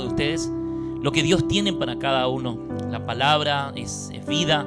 de 0.00 0.08
ustedes 0.08 0.50
lo 1.00 1.10
que 1.12 1.22
Dios 1.22 1.48
tiene 1.48 1.72
para 1.72 1.98
cada 1.98 2.28
uno. 2.28 2.58
La 2.90 3.04
palabra 3.04 3.72
es 3.74 4.10
vida, 4.26 4.66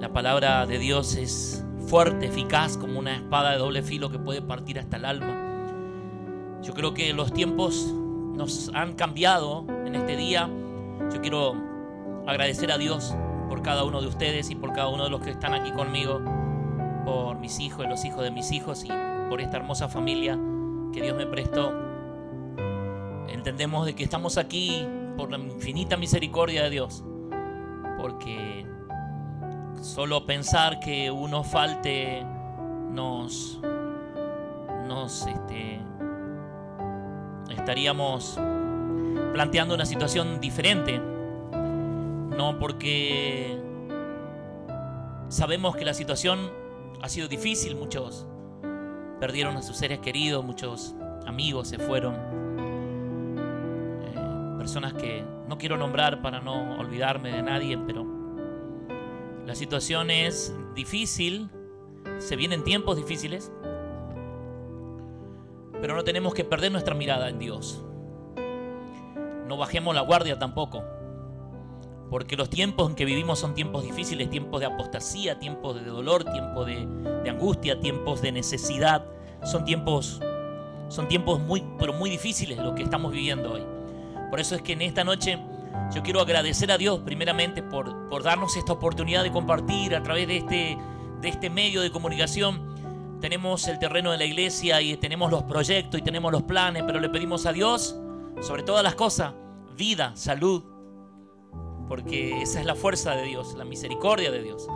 la 0.00 0.12
palabra 0.12 0.66
de 0.66 0.78
Dios 0.78 1.16
es 1.16 1.64
fuerte, 1.86 2.26
eficaz, 2.26 2.76
como 2.76 2.98
una 2.98 3.16
espada 3.16 3.52
de 3.52 3.58
doble 3.58 3.82
filo 3.82 4.10
que 4.10 4.18
puede 4.18 4.42
partir 4.42 4.78
hasta 4.78 4.96
el 4.96 5.04
alma. 5.04 6.60
Yo 6.62 6.74
creo 6.74 6.94
que 6.94 7.12
los 7.12 7.32
tiempos 7.32 7.92
nos 8.34 8.70
han 8.74 8.94
cambiado 8.94 9.64
en 9.86 9.94
este 9.94 10.16
día. 10.16 10.48
Yo 11.12 11.20
quiero 11.20 11.54
agradecer 12.26 12.72
a 12.72 12.78
Dios 12.78 13.14
por 13.48 13.62
cada 13.62 13.84
uno 13.84 14.00
de 14.00 14.08
ustedes 14.08 14.50
y 14.50 14.54
por 14.54 14.72
cada 14.72 14.88
uno 14.88 15.04
de 15.04 15.10
los 15.10 15.20
que 15.20 15.30
están 15.30 15.54
aquí 15.54 15.70
conmigo, 15.72 16.20
por 17.04 17.38
mis 17.38 17.60
hijos 17.60 17.84
y 17.84 17.88
los 17.88 18.04
hijos 18.04 18.22
de 18.22 18.30
mis 18.30 18.50
hijos 18.50 18.84
y 18.84 18.88
por 19.28 19.40
esta 19.40 19.58
hermosa 19.58 19.88
familia 19.88 20.38
que 20.92 21.02
Dios 21.02 21.16
me 21.16 21.26
prestó. 21.26 21.72
Entendemos 23.34 23.84
de 23.84 23.96
que 23.96 24.04
estamos 24.04 24.38
aquí 24.38 24.86
por 25.16 25.28
la 25.28 25.38
infinita 25.38 25.96
misericordia 25.96 26.62
de 26.62 26.70
Dios, 26.70 27.04
porque 27.98 28.64
solo 29.82 30.24
pensar 30.24 30.78
que 30.78 31.10
uno 31.10 31.42
falte 31.42 32.24
nos 32.92 33.60
nos 34.86 35.26
este, 35.26 35.80
estaríamos 37.50 38.38
planteando 39.32 39.74
una 39.74 39.84
situación 39.84 40.40
diferente. 40.40 41.00
No 41.00 42.56
porque 42.60 43.58
sabemos 45.28 45.74
que 45.74 45.84
la 45.84 45.94
situación 45.94 46.52
ha 47.02 47.08
sido 47.08 47.26
difícil, 47.26 47.74
muchos 47.74 48.28
perdieron 49.18 49.56
a 49.56 49.62
sus 49.62 49.76
seres 49.76 49.98
queridos, 49.98 50.44
muchos 50.44 50.94
amigos 51.26 51.66
se 51.66 51.78
fueron, 51.78 52.14
personas 54.64 54.94
que 54.94 55.22
no 55.46 55.58
quiero 55.58 55.76
nombrar 55.76 56.22
para 56.22 56.40
no 56.40 56.78
olvidarme 56.78 57.30
de 57.30 57.42
nadie, 57.42 57.76
pero 57.86 58.06
la 59.44 59.54
situación 59.54 60.10
es 60.10 60.56
difícil, 60.74 61.50
se 62.16 62.34
vienen 62.34 62.64
tiempos 62.64 62.96
difíciles, 62.96 63.52
pero 65.82 65.94
no 65.94 66.02
tenemos 66.02 66.32
que 66.32 66.44
perder 66.44 66.72
nuestra 66.72 66.94
mirada 66.94 67.28
en 67.28 67.38
Dios. 67.38 67.84
No 69.46 69.58
bajemos 69.58 69.94
la 69.94 70.00
guardia 70.00 70.38
tampoco. 70.38 70.82
Porque 72.08 72.34
los 72.34 72.48
tiempos 72.48 72.88
en 72.88 72.96
que 72.96 73.04
vivimos 73.04 73.40
son 73.40 73.54
tiempos 73.54 73.82
difíciles, 73.82 74.30
tiempos 74.30 74.60
de 74.60 74.66
apostasía, 74.66 75.38
tiempos 75.38 75.74
de 75.74 75.84
dolor, 75.90 76.24
tiempos 76.24 76.64
de, 76.64 77.28
angustia, 77.28 77.78
tiempos 77.80 78.22
de 78.22 78.32
necesidad. 78.32 79.04
Son 79.42 79.66
tiempos, 79.66 80.22
son 80.88 81.06
tiempos 81.06 81.38
muy, 81.38 81.62
pero 81.78 81.92
muy 81.92 82.08
difíciles 82.08 82.56
los 82.56 82.72
que 82.72 82.82
estamos 82.82 83.12
viviendo 83.12 83.52
hoy. 83.52 83.73
Por 84.34 84.40
eso 84.40 84.56
es 84.56 84.62
que 84.62 84.72
en 84.72 84.82
esta 84.82 85.04
noche 85.04 85.38
yo 85.94 86.02
quiero 86.02 86.20
agradecer 86.20 86.72
a 86.72 86.76
Dios 86.76 86.98
primeramente 87.04 87.62
por, 87.62 88.08
por 88.08 88.24
darnos 88.24 88.56
esta 88.56 88.72
oportunidad 88.72 89.22
de 89.22 89.30
compartir 89.30 89.94
a 89.94 90.02
través 90.02 90.26
de 90.26 90.38
este, 90.38 90.76
de 91.20 91.28
este 91.28 91.50
medio 91.50 91.82
de 91.82 91.92
comunicación 91.92 92.74
tenemos 93.20 93.68
el 93.68 93.78
terreno 93.78 94.10
de 94.10 94.18
la 94.18 94.24
iglesia 94.24 94.82
y 94.82 94.96
tenemos 94.96 95.30
los 95.30 95.44
proyectos 95.44 96.00
y 96.00 96.02
tenemos 96.02 96.32
los 96.32 96.42
planes, 96.42 96.82
pero 96.84 96.98
le 96.98 97.08
pedimos 97.10 97.46
a 97.46 97.52
Dios, 97.52 97.96
sobre 98.40 98.64
todas 98.64 98.82
las 98.82 98.96
cosas, 98.96 99.34
vida, 99.76 100.16
salud, 100.16 100.64
porque 101.86 102.42
esa 102.42 102.58
es 102.58 102.66
la 102.66 102.74
fuerza 102.74 103.14
de 103.14 103.22
Dios, 103.22 103.54
la 103.54 103.64
misericordia 103.64 104.32
de 104.32 104.42
Dios. 104.42 104.66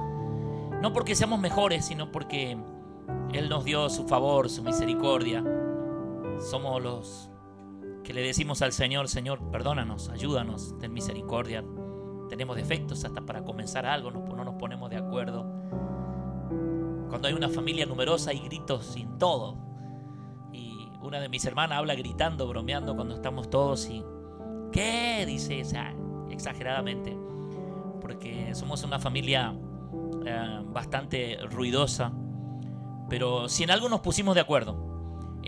No 0.81 0.93
porque 0.93 1.17
seamos 1.17 1.41
mejores, 1.41 1.85
sino 1.85 2.13
porque 2.13 2.57
Él 3.33 3.49
nos 3.49 3.65
dio 3.65 3.91
su 3.91 4.07
favor, 4.07 4.51
su 4.51 4.63
misericordia. 4.63 5.43
Somos 6.49 6.81
los 6.81 7.28
que 8.09 8.15
le 8.15 8.23
decimos 8.23 8.63
al 8.63 8.73
Señor, 8.73 9.07
Señor, 9.07 9.51
perdónanos, 9.51 10.09
ayúdanos, 10.09 10.75
ten 10.79 10.95
misericordia. 10.95 11.63
Tenemos 12.31 12.57
defectos 12.57 13.05
hasta 13.05 13.21
para 13.21 13.45
comenzar 13.45 13.85
algo, 13.85 14.11
no 14.11 14.45
nos 14.45 14.55
ponemos 14.55 14.89
de 14.89 14.97
acuerdo. 14.97 15.45
Cuando 17.11 17.29
hay 17.29 17.35
una 17.35 17.51
familia 17.51 17.85
numerosa 17.85 18.31
hay 18.31 18.39
gritos 18.39 18.87
sin 18.87 19.19
todo. 19.19 19.59
Y 20.55 20.89
una 21.03 21.21
de 21.21 21.29
mis 21.29 21.45
hermanas 21.45 21.77
habla 21.77 21.95
gritando, 21.97 22.49
bromeando 22.49 22.97
cuando 22.97 23.15
estamos 23.15 23.51
todos 23.51 23.87
y... 23.91 24.03
¿Qué? 24.73 25.25
Dice, 25.27 25.61
o 25.61 26.31
exageradamente. 26.31 27.15
Porque 28.01 28.55
somos 28.55 28.85
una 28.85 28.99
familia 28.99 29.55
eh, 30.25 30.63
bastante 30.65 31.37
ruidosa. 31.51 32.11
Pero 33.11 33.51
si 33.51 33.65
en 33.65 33.71
algo 33.71 33.91
nos 33.91 34.01
pusimos 34.01 34.35
de 34.35 34.41
acuerdo, 34.41 34.88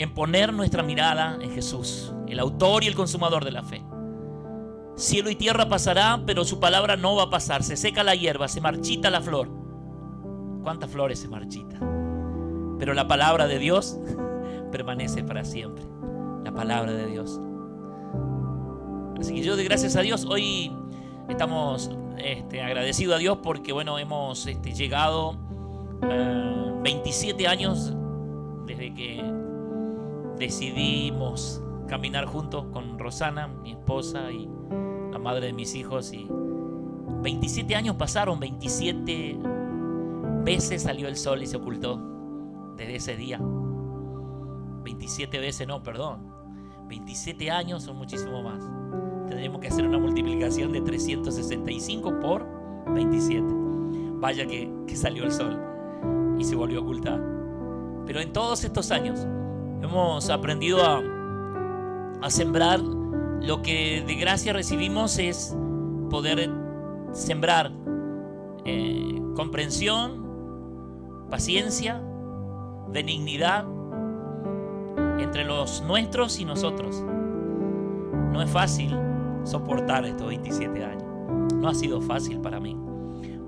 en 0.02 0.14
poner 0.14 0.52
nuestra 0.52 0.82
mirada 0.82 1.38
en 1.40 1.50
Jesús, 1.50 2.12
el 2.26 2.40
autor 2.40 2.84
y 2.84 2.86
el 2.86 2.94
consumador 2.94 3.44
de 3.44 3.50
la 3.50 3.62
fe. 3.62 3.82
Cielo 4.96 5.30
y 5.30 5.36
tierra 5.36 5.68
pasará, 5.68 6.22
pero 6.26 6.44
su 6.44 6.58
palabra 6.58 6.96
no 6.96 7.16
va 7.16 7.24
a 7.24 7.30
pasar. 7.30 7.62
Se 7.62 7.76
seca 7.76 8.02
la 8.02 8.14
hierba, 8.14 8.48
se 8.48 8.60
marchita 8.60 9.10
la 9.10 9.20
flor 9.20 9.48
cuántas 10.62 10.90
flores 10.90 11.18
se 11.18 11.28
marchitan. 11.28 12.76
Pero 12.78 12.94
la 12.94 13.06
palabra 13.08 13.46
de 13.46 13.58
Dios 13.58 13.98
permanece 14.72 15.22
para 15.22 15.44
siempre. 15.44 15.84
La 16.44 16.52
palabra 16.52 16.92
de 16.92 17.06
Dios. 17.06 17.40
Así 19.18 19.34
que 19.34 19.42
yo 19.42 19.56
de 19.56 19.64
gracias 19.64 19.96
a 19.96 20.00
Dios 20.00 20.24
hoy 20.24 20.72
estamos 21.28 21.90
este, 22.16 22.62
agradecidos 22.62 23.16
a 23.16 23.18
Dios 23.18 23.38
porque 23.42 23.72
bueno 23.72 23.98
hemos 23.98 24.46
este, 24.46 24.72
llegado 24.72 25.36
27 26.82 27.42
eh, 27.42 27.46
años 27.46 27.92
desde 28.64 28.94
que 28.94 29.39
decidimos 30.40 31.62
caminar 31.86 32.24
juntos 32.24 32.64
con 32.72 32.98
Rosana, 32.98 33.46
mi 33.46 33.72
esposa 33.72 34.32
y 34.32 34.48
la 35.12 35.18
madre 35.18 35.48
de 35.48 35.52
mis 35.52 35.74
hijos 35.74 36.12
y 36.12 36.26
27 37.22 37.76
años 37.76 37.96
pasaron, 37.96 38.40
27 38.40 39.38
veces 40.42 40.82
salió 40.82 41.08
el 41.08 41.16
sol 41.16 41.42
y 41.42 41.46
se 41.46 41.58
ocultó 41.58 42.00
desde 42.76 42.96
ese 42.96 43.16
día. 43.16 43.38
27 44.82 45.38
veces, 45.38 45.68
no, 45.68 45.82
perdón. 45.82 46.32
27 46.88 47.50
años 47.50 47.82
son 47.82 47.98
muchísimo 47.98 48.42
más. 48.42 48.64
Tendremos 49.28 49.60
que 49.60 49.68
hacer 49.68 49.86
una 49.86 49.98
multiplicación 49.98 50.72
de 50.72 50.80
365 50.80 52.18
por 52.20 52.46
27. 52.94 53.46
Vaya 54.14 54.46
que, 54.46 54.72
que 54.86 54.96
salió 54.96 55.24
el 55.24 55.32
sol 55.32 55.60
y 56.38 56.44
se 56.44 56.56
volvió 56.56 56.78
a 56.78 56.82
ocultar. 56.82 57.20
Pero 58.06 58.20
en 58.20 58.32
todos 58.32 58.64
estos 58.64 58.90
años 58.90 59.26
hemos 59.82 60.30
aprendido 60.30 60.80
a, 60.84 61.02
sembrar 62.28 62.80
lo 62.80 63.62
que 63.62 64.04
de 64.06 64.14
gracia 64.14 64.52
recibimos 64.52 65.18
es 65.18 65.56
poder 66.10 66.50
sembrar 67.12 67.72
eh, 68.64 69.20
comprensión, 69.34 71.26
paciencia, 71.30 72.00
benignidad 72.88 73.64
entre 75.18 75.44
los 75.44 75.82
nuestros 75.82 76.38
y 76.38 76.44
nosotros. 76.44 77.02
No 78.32 78.42
es 78.42 78.50
fácil 78.50 78.96
soportar 79.44 80.04
estos 80.04 80.28
27 80.28 80.84
años. 80.84 81.04
No 81.54 81.68
ha 81.68 81.74
sido 81.74 82.00
fácil 82.00 82.40
para 82.40 82.60
mí. 82.60 82.76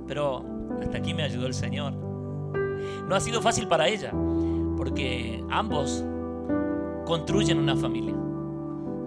Pero 0.06 0.44
hasta 0.80 0.98
aquí 0.98 1.14
me 1.14 1.22
ayudó 1.22 1.46
el 1.46 1.54
Señor. 1.54 1.92
No 1.92 3.14
ha 3.14 3.20
sido 3.20 3.42
fácil 3.42 3.68
para 3.68 3.88
ella, 3.88 4.12
porque 4.76 5.44
ambos 5.50 6.04
construyen 7.12 7.58
una 7.58 7.76
familia. 7.76 8.14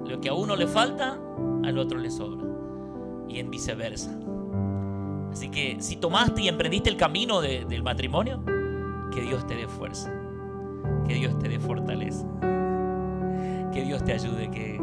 Lo 0.06 0.22
que 0.22 0.30
a 0.30 0.34
uno 0.36 0.56
le 0.56 0.68
falta, 0.68 1.20
al 1.64 1.80
otro 1.80 1.98
le 1.98 2.12
sobra. 2.12 2.46
Y 3.28 3.40
en 3.40 3.50
viceversa. 3.50 4.16
Así 5.32 5.50
que 5.50 5.78
si 5.80 5.96
tomaste 5.96 6.44
y 6.44 6.48
emprendiste 6.48 6.88
el 6.92 6.98
camino 6.98 7.42
del 7.42 7.82
matrimonio, 7.82 8.44
que 9.12 9.22
Dios 9.22 9.48
te 9.48 9.56
dé 9.56 9.68
fuerza, 9.68 10.14
que 11.08 11.16
Dios 11.16 11.40
te 11.40 11.50
dé 11.50 11.60
fortaleza, 11.60 12.28
que 13.74 13.84
Dios 13.84 14.04
te 14.04 14.14
ayude, 14.14 14.52
que 14.52 14.80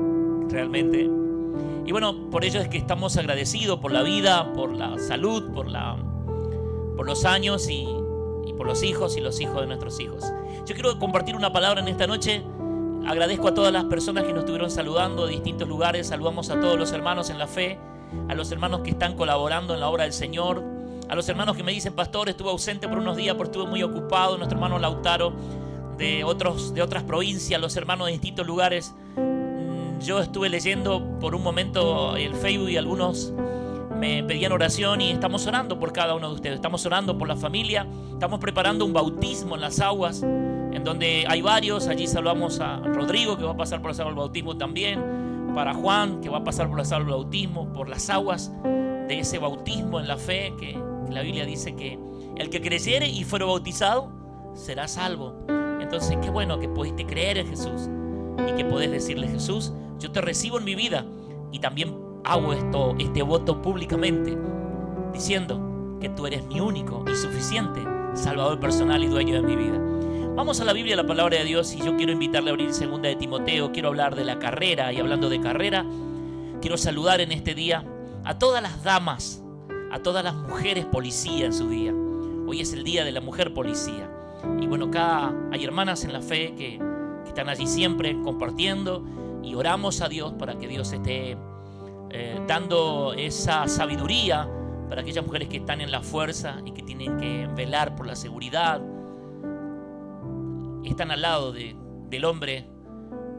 realmente... 0.48 1.08
Y 1.86 1.92
bueno, 1.92 2.28
por 2.28 2.44
ello 2.44 2.60
es 2.60 2.66
que 2.66 2.78
estamos 2.78 3.16
agradecidos 3.16 3.78
por 3.78 3.92
la 3.92 4.02
vida, 4.02 4.52
por 4.52 4.74
la 4.74 4.98
salud, 4.98 5.52
por, 5.52 5.68
la, 5.68 5.96
por 6.96 7.06
los 7.06 7.24
años 7.24 7.68
y, 7.70 7.86
y 8.46 8.52
por 8.54 8.66
los 8.66 8.82
hijos 8.82 9.16
y 9.16 9.20
los 9.20 9.40
hijos 9.40 9.60
de 9.60 9.68
nuestros 9.68 10.00
hijos. 10.00 10.24
Yo 10.66 10.74
quiero 10.74 10.98
compartir 10.98 11.36
una 11.36 11.52
palabra 11.52 11.80
en 11.82 11.86
esta 11.86 12.08
noche. 12.08 12.42
Agradezco 13.06 13.48
a 13.48 13.54
todas 13.54 13.72
las 13.72 13.84
personas 13.84 14.24
que 14.24 14.32
nos 14.32 14.40
estuvieron 14.40 14.70
saludando 14.70 15.26
de 15.26 15.32
distintos 15.32 15.68
lugares. 15.68 16.08
Saludamos 16.08 16.50
a 16.50 16.60
todos 16.60 16.78
los 16.78 16.92
hermanos 16.92 17.30
en 17.30 17.38
la 17.38 17.46
fe, 17.46 17.78
a 18.28 18.34
los 18.34 18.50
hermanos 18.52 18.80
que 18.80 18.90
están 18.90 19.16
colaborando 19.16 19.74
en 19.74 19.80
la 19.80 19.88
obra 19.88 20.04
del 20.04 20.12
Señor, 20.12 20.62
a 21.08 21.14
los 21.14 21.28
hermanos 21.28 21.56
que 21.56 21.62
me 21.62 21.72
dicen, 21.72 21.94
pastor, 21.94 22.28
estuve 22.28 22.50
ausente 22.50 22.88
por 22.88 22.98
unos 22.98 23.16
días 23.16 23.34
porque 23.34 23.50
estuve 23.50 23.68
muy 23.68 23.82
ocupado, 23.82 24.36
nuestro 24.38 24.56
hermano 24.56 24.78
Lautaro 24.78 25.32
de, 25.98 26.24
otros, 26.24 26.74
de 26.74 26.82
otras 26.82 27.02
provincias, 27.02 27.60
los 27.60 27.76
hermanos 27.76 28.06
de 28.06 28.12
distintos 28.12 28.46
lugares. 28.46 28.94
Mm, 29.16 30.00
yo 30.00 30.20
estuve 30.20 30.48
leyendo 30.48 31.18
por 31.20 31.34
un 31.34 31.42
momento 31.42 32.16
el 32.16 32.34
Facebook 32.34 32.70
y 32.70 32.76
algunos 32.76 33.32
me 33.98 34.24
pedían 34.24 34.52
oración 34.52 35.00
y 35.00 35.10
estamos 35.10 35.46
orando 35.46 35.78
por 35.78 35.92
cada 35.92 36.14
uno 36.14 36.28
de 36.28 36.34
ustedes. 36.34 36.56
Estamos 36.56 36.84
orando 36.86 37.18
por 37.18 37.28
la 37.28 37.36
familia, 37.36 37.86
estamos 38.12 38.40
preparando 38.40 38.84
un 38.84 38.92
bautismo 38.92 39.54
en 39.54 39.60
las 39.60 39.80
aguas, 39.80 40.24
en 40.72 40.84
donde 40.84 41.24
hay 41.28 41.42
varios. 41.42 41.88
Allí 41.88 42.06
saludamos 42.06 42.60
a 42.60 42.78
Rodrigo 42.78 43.36
que 43.36 43.44
va 43.44 43.52
a 43.52 43.56
pasar 43.56 43.82
por 43.82 43.90
el 43.90 44.14
bautismo 44.14 44.56
también 44.56 45.52
para 45.54 45.74
Juan, 45.74 46.20
que 46.20 46.28
va 46.28 46.38
a 46.38 46.44
pasar 46.44 46.68
por 46.68 46.78
las 46.78 46.92
aguas 46.92 47.06
del 47.06 47.14
bautismo, 47.14 47.72
por 47.72 47.88
las 47.88 48.08
aguas 48.10 48.52
de 48.64 49.18
ese 49.18 49.38
bautismo 49.38 50.00
en 50.00 50.08
la 50.08 50.16
fe, 50.16 50.54
que, 50.58 50.78
la 51.10 51.20
Biblia 51.20 51.44
dice 51.44 51.76
que 51.76 51.98
el 52.36 52.48
que 52.48 52.62
creyere 52.62 53.06
y 53.06 53.24
fuera 53.24 53.44
bautizado 53.44 54.10
será 54.54 54.88
salvo. 54.88 55.34
Entonces, 55.78 56.16
qué 56.22 56.30
bueno 56.30 56.58
que 56.58 56.70
pudiste 56.70 57.04
creer 57.04 57.36
en 57.36 57.48
Jesús 57.48 57.90
y 58.48 58.52
que 58.52 58.64
podés 58.64 58.90
decirle, 58.90 59.28
Jesús, 59.28 59.74
yo 59.98 60.10
te 60.10 60.22
recibo 60.22 60.58
en 60.58 60.64
mi 60.64 60.74
vida 60.74 61.04
y 61.50 61.58
también 61.58 61.94
hago 62.24 62.54
esto, 62.54 62.94
este 62.98 63.22
voto 63.22 63.60
públicamente, 63.60 64.38
diciendo 65.12 65.98
que 66.00 66.08
tú 66.08 66.26
eres 66.26 66.46
mi 66.46 66.60
único 66.60 67.04
y 67.12 67.14
suficiente 67.14 67.82
Salvador 68.14 68.58
personal 68.58 69.02
y 69.02 69.08
dueño 69.08 69.34
de 69.34 69.42
mi 69.42 69.56
vida. 69.56 69.78
Vamos 70.34 70.62
a 70.62 70.64
la 70.64 70.72
Biblia, 70.72 70.94
a 70.94 70.96
la 70.96 71.06
palabra 71.06 71.36
de 71.36 71.44
Dios, 71.44 71.74
y 71.74 71.82
yo 71.84 71.94
quiero 71.94 72.10
invitarle 72.10 72.48
a 72.48 72.52
abrir 72.52 72.72
segunda 72.72 73.06
de 73.06 73.16
Timoteo, 73.16 73.70
quiero 73.70 73.88
hablar 73.88 74.16
de 74.16 74.24
la 74.24 74.38
carrera, 74.38 74.90
y 74.90 74.98
hablando 74.98 75.28
de 75.28 75.38
carrera, 75.40 75.84
quiero 76.62 76.78
saludar 76.78 77.20
en 77.20 77.32
este 77.32 77.54
día 77.54 77.84
a 78.24 78.38
todas 78.38 78.62
las 78.62 78.82
damas, 78.82 79.44
a 79.90 79.98
todas 79.98 80.24
las 80.24 80.34
mujeres 80.34 80.86
policía 80.86 81.44
en 81.44 81.52
su 81.52 81.68
día. 81.68 81.92
Hoy 82.46 82.62
es 82.62 82.72
el 82.72 82.82
día 82.82 83.04
de 83.04 83.12
la 83.12 83.20
mujer 83.20 83.52
policía. 83.52 84.10
Y 84.58 84.66
bueno, 84.66 84.86
acá 84.86 85.34
hay 85.52 85.64
hermanas 85.64 86.02
en 86.04 86.14
la 86.14 86.22
fe 86.22 86.54
que, 86.56 86.78
que 86.78 87.28
están 87.28 87.50
allí 87.50 87.66
siempre 87.66 88.18
compartiendo 88.22 89.04
y 89.42 89.54
oramos 89.54 90.00
a 90.00 90.08
Dios 90.08 90.32
para 90.38 90.58
que 90.58 90.66
Dios 90.66 90.92
esté 90.92 91.36
eh, 92.10 92.40
dando 92.48 93.12
esa 93.12 93.68
sabiduría 93.68 94.48
para 94.88 95.02
aquellas 95.02 95.26
mujeres 95.26 95.48
que 95.48 95.58
están 95.58 95.82
en 95.82 95.90
la 95.90 96.00
fuerza 96.00 96.56
y 96.64 96.72
que 96.72 96.82
tienen 96.82 97.18
que 97.18 97.48
velar 97.54 97.94
por 97.94 98.06
la 98.06 98.16
seguridad. 98.16 98.80
Están 100.84 101.10
al 101.10 101.22
lado 101.22 101.52
de, 101.52 101.76
del 102.08 102.24
hombre 102.24 102.66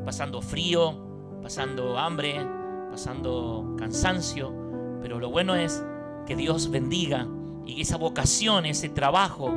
pasando 0.06 0.42
frío, 0.42 1.40
pasando 1.42 1.98
hambre, 1.98 2.46
pasando 2.90 3.76
cansancio, 3.78 4.54
pero 5.02 5.20
lo 5.20 5.30
bueno 5.30 5.56
es 5.56 5.84
que 6.26 6.36
Dios 6.36 6.70
bendiga 6.70 7.28
y 7.66 7.82
esa 7.82 7.98
vocación, 7.98 8.66
ese 8.66 8.90
trabajo, 8.90 9.54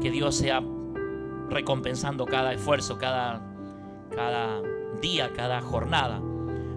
que 0.00 0.10
Dios 0.10 0.36
sea 0.36 0.62
recompensando 1.48 2.26
cada 2.26 2.52
esfuerzo, 2.52 2.98
cada, 2.98 3.42
cada 4.14 4.60
día, 5.00 5.32
cada 5.32 5.60
jornada. 5.60 6.20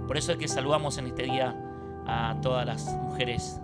Por 0.07 0.17
eso 0.17 0.31
es 0.31 0.37
que 0.37 0.47
saludamos 0.47 0.97
en 0.97 1.07
este 1.07 1.23
día 1.23 1.55
a 2.05 2.37
todas 2.41 2.65
las 2.65 2.85
mujeres 2.85 3.59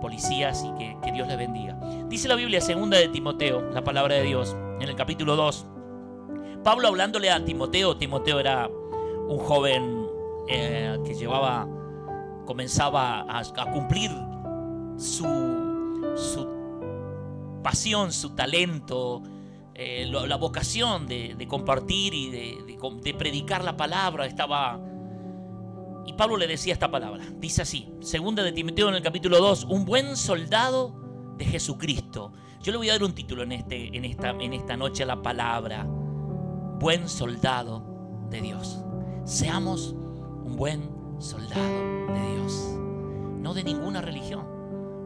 policías 0.00 0.64
y 0.64 0.78
que, 0.78 0.96
que 1.02 1.12
Dios 1.12 1.28
les 1.28 1.38
bendiga. 1.38 1.78
Dice 2.08 2.28
la 2.28 2.34
Biblia 2.34 2.60
segunda 2.60 2.98
de 2.98 3.08
Timoteo, 3.08 3.70
la 3.70 3.84
palabra 3.84 4.16
de 4.16 4.22
Dios, 4.22 4.56
en 4.80 4.88
el 4.88 4.96
capítulo 4.96 5.36
2. 5.36 5.66
Pablo 6.66 6.88
hablándole 6.88 7.30
a 7.30 7.44
Timoteo, 7.44 7.96
Timoteo 7.96 8.40
era 8.40 8.68
un 9.28 9.38
joven 9.38 10.04
eh, 10.48 10.98
que 11.04 11.14
llevaba, 11.14 11.64
comenzaba 12.44 13.20
a, 13.20 13.44
cumplir 13.72 14.10
su, 14.96 15.24
pasión, 17.62 18.10
su 18.10 18.30
talento, 18.30 19.22
eh, 19.74 20.06
la 20.10 20.34
vocación 20.34 21.06
de, 21.06 21.46
compartir 21.48 22.12
y 22.12 22.30
de, 22.32 23.14
predicar 23.16 23.62
la 23.62 23.76
palabra 23.76 24.26
estaba... 24.26 24.80
Y 26.04 26.14
Pablo 26.14 26.36
le 26.36 26.48
decía 26.48 26.72
esta 26.72 26.90
palabra. 26.90 27.24
Dice 27.38 27.62
así, 27.62 27.88
segunda 28.00 28.42
de 28.42 28.50
Timoteo 28.50 28.88
en 28.88 28.96
el 28.96 29.02
capítulo 29.02 29.38
2, 29.38 29.66
un 29.70 29.84
buen 29.84 30.16
soldado 30.16 30.96
de 31.38 31.44
Jesucristo. 31.44 32.32
Yo 32.60 32.72
le 32.72 32.78
voy 32.78 32.88
a 32.88 32.94
dar 32.94 33.04
un 33.04 33.14
título 33.14 33.44
en, 33.44 33.52
este, 33.52 33.96
en, 33.96 34.04
esta, 34.04 34.30
en 34.30 34.52
esta 34.52 34.76
noche 34.76 35.04
a 35.04 35.06
la 35.06 35.22
palabra. 35.22 35.86
Buen 36.78 37.08
soldado 37.08 37.82
de 38.30 38.40
Dios. 38.40 38.78
Seamos 39.24 39.94
un 40.44 40.56
buen 40.56 40.90
soldado 41.18 41.62
de 42.12 42.34
Dios. 42.34 42.78
No 43.40 43.54
de 43.54 43.64
ninguna 43.64 44.00
religión, 44.00 44.44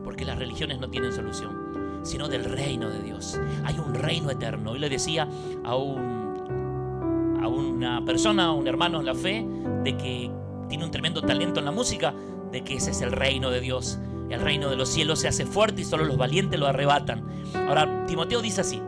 porque 0.04 0.24
las 0.24 0.38
religiones 0.38 0.78
no 0.80 0.90
tienen 0.90 1.12
solución 1.12 1.70
sino 2.02 2.28
del 2.28 2.44
reino 2.44 2.88
de 2.88 3.02
Dios. 3.02 3.38
Hay 3.64 3.78
un 3.78 3.94
reino 3.94 4.30
eterno. 4.30 4.74
Y 4.76 4.78
le 4.78 4.88
decía 4.88 5.28
a, 5.64 5.76
un, 5.76 7.38
a 7.42 7.48
una 7.48 8.04
persona, 8.04 8.46
a 8.46 8.52
un 8.52 8.66
hermano 8.66 9.00
en 9.00 9.06
la 9.06 9.14
fe, 9.14 9.46
de 9.84 9.96
que 9.96 10.30
tiene 10.68 10.84
un 10.84 10.90
tremendo 10.90 11.22
talento 11.22 11.60
en 11.60 11.66
la 11.66 11.72
música, 11.72 12.14
de 12.50 12.62
que 12.62 12.76
ese 12.76 12.90
es 12.90 13.00
el 13.02 13.12
reino 13.12 13.50
de 13.50 13.60
Dios. 13.60 13.98
El 14.28 14.40
reino 14.40 14.70
de 14.70 14.76
los 14.76 14.88
cielos 14.88 15.20
se 15.20 15.28
hace 15.28 15.44
fuerte 15.44 15.82
y 15.82 15.84
solo 15.84 16.04
los 16.04 16.16
valientes 16.16 16.58
lo 16.58 16.66
arrebatan. 16.66 17.24
Ahora, 17.68 18.06
Timoteo 18.06 18.40
dice 18.40 18.60
así. 18.60 18.80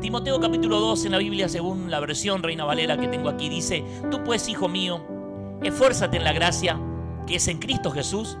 Timoteo 0.00 0.40
capítulo 0.40 0.80
2 0.80 1.04
en 1.06 1.12
la 1.12 1.18
Biblia, 1.18 1.48
según 1.48 1.90
la 1.90 2.00
versión 2.00 2.42
Reina 2.42 2.64
Valera 2.64 2.96
que 2.96 3.08
tengo 3.08 3.28
aquí, 3.28 3.48
dice, 3.48 3.84
tú 4.10 4.22
pues, 4.24 4.48
hijo 4.48 4.68
mío, 4.68 5.04
esfuérzate 5.62 6.16
en 6.16 6.24
la 6.24 6.32
gracia 6.32 6.80
que 7.26 7.36
es 7.36 7.48
en 7.48 7.58
Cristo 7.58 7.90
Jesús. 7.90 8.38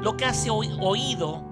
Lo 0.00 0.16
que 0.16 0.24
has 0.24 0.46
oído 0.48 1.42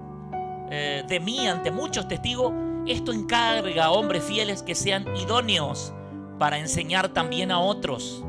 eh, 0.69 1.03
de 1.07 1.19
mí 1.19 1.47
ante 1.47 1.71
muchos 1.71 2.07
testigos, 2.07 2.53
esto 2.87 3.11
encarga 3.11 3.85
a 3.85 3.91
hombres 3.91 4.23
fieles 4.23 4.63
que 4.63 4.75
sean 4.75 5.05
idóneos 5.15 5.93
para 6.37 6.59
enseñar 6.59 7.09
también 7.09 7.51
a 7.51 7.59
otros. 7.59 8.23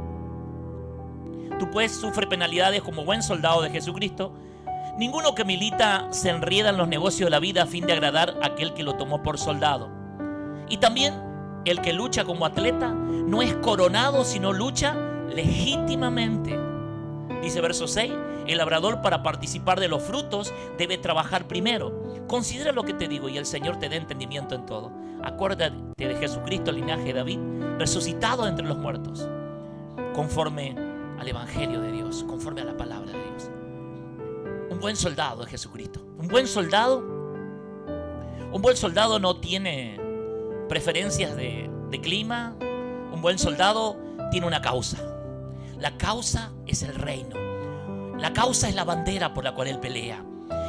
Tú 1.59 1.71
pues 1.71 1.93
sufre 1.93 2.27
penalidades 2.27 2.83
como 2.83 3.05
buen 3.05 3.23
soldado 3.23 3.63
de 3.63 3.71
Jesucristo. 3.71 4.33
Ninguno 4.99 5.35
que 5.35 5.45
milita 5.45 6.09
se 6.13 6.31
enrieda 6.31 6.71
en 6.71 6.77
los 6.77 6.89
negocios 6.89 7.27
de 7.27 7.31
la 7.31 7.41
vida 7.41 7.63
a 7.63 7.67
fin 7.67 7.87
de 7.87 7.95
agradar 7.95 8.39
a 8.43 8.47
aquel 8.47 8.75
que 8.75 8.83
lo 8.83 8.97
tomó 8.97 9.23
por 9.23 9.39
soldado. 9.39 9.96
Y 10.69 10.79
también 10.79 11.15
el 11.65 11.81
que 11.81 11.93
lucha 11.93 12.25
como 12.25 12.47
atleta 12.47 12.89
no 12.91 13.43
es 13.43 13.55
coronado, 13.57 14.25
sino 14.25 14.53
lucha 14.53 14.95
legítimamente. 15.29 16.59
Dice 17.43 17.61
verso 17.61 17.87
6, 17.87 18.13
el 18.47 18.59
labrador 18.59 19.03
para 19.03 19.23
participar 19.23 19.81
de 19.81 19.89
los 19.89 20.03
frutos 20.03 20.53
debe 20.79 20.99
trabajar 20.99 21.47
primero. 21.47 22.25
Considera 22.27 22.73
lo 22.73 22.85
que 22.85 22.95
te 22.95 23.09
digo 23.09 23.29
y 23.29 23.37
el 23.37 23.47
Señor 23.47 23.79
te 23.79 23.89
dé 23.89 23.97
entendimiento 23.97 24.55
en 24.55 24.67
todo. 24.67 24.93
Acuérdate 25.23 25.73
de 25.97 26.17
Jesucristo, 26.17 26.71
el 26.71 26.77
linaje 26.77 27.05
de 27.05 27.13
David, 27.15 27.39
resucitado 27.79 28.47
entre 28.47 28.67
los 28.67 28.79
muertos, 28.79 29.29
conforme 30.15 30.77
al 31.19 31.29
Evangelio 31.29 31.81
de 31.81 31.93
Dios, 31.93 32.25
conforme 32.29 32.61
a 32.61 32.65
la 32.65 32.77
palabra 32.77 33.11
de 33.11 33.19
Dios. 33.19 33.51
Un 34.71 34.79
buen 34.81 34.97
soldado 34.97 35.43
es 35.43 35.49
Jesucristo. 35.49 36.01
Un 36.19 36.29
buen 36.29 36.47
soldado, 36.47 36.99
un 38.53 38.63
buen 38.63 38.77
soldado 38.77 39.19
no 39.19 39.41
tiene 39.41 40.06
preferencias 40.69 41.37
de, 41.37 41.71
clima. 42.03 42.55
Un 43.11 43.23
buen 43.23 43.39
soldado 43.39 43.97
tiene 44.31 44.47
una 44.47 44.61
causa. 44.61 44.99
La 45.79 45.97
causa 45.97 46.53
es 46.67 46.83
el 46.83 46.95
reino. 46.95 47.37
La 48.19 48.35
causa 48.35 48.69
es 48.69 48.75
la 48.75 48.85
bandera 48.85 49.33
por 49.33 49.45
la 49.45 49.55
cual 49.55 49.69
él 49.69 49.81
pelea. 49.81 50.23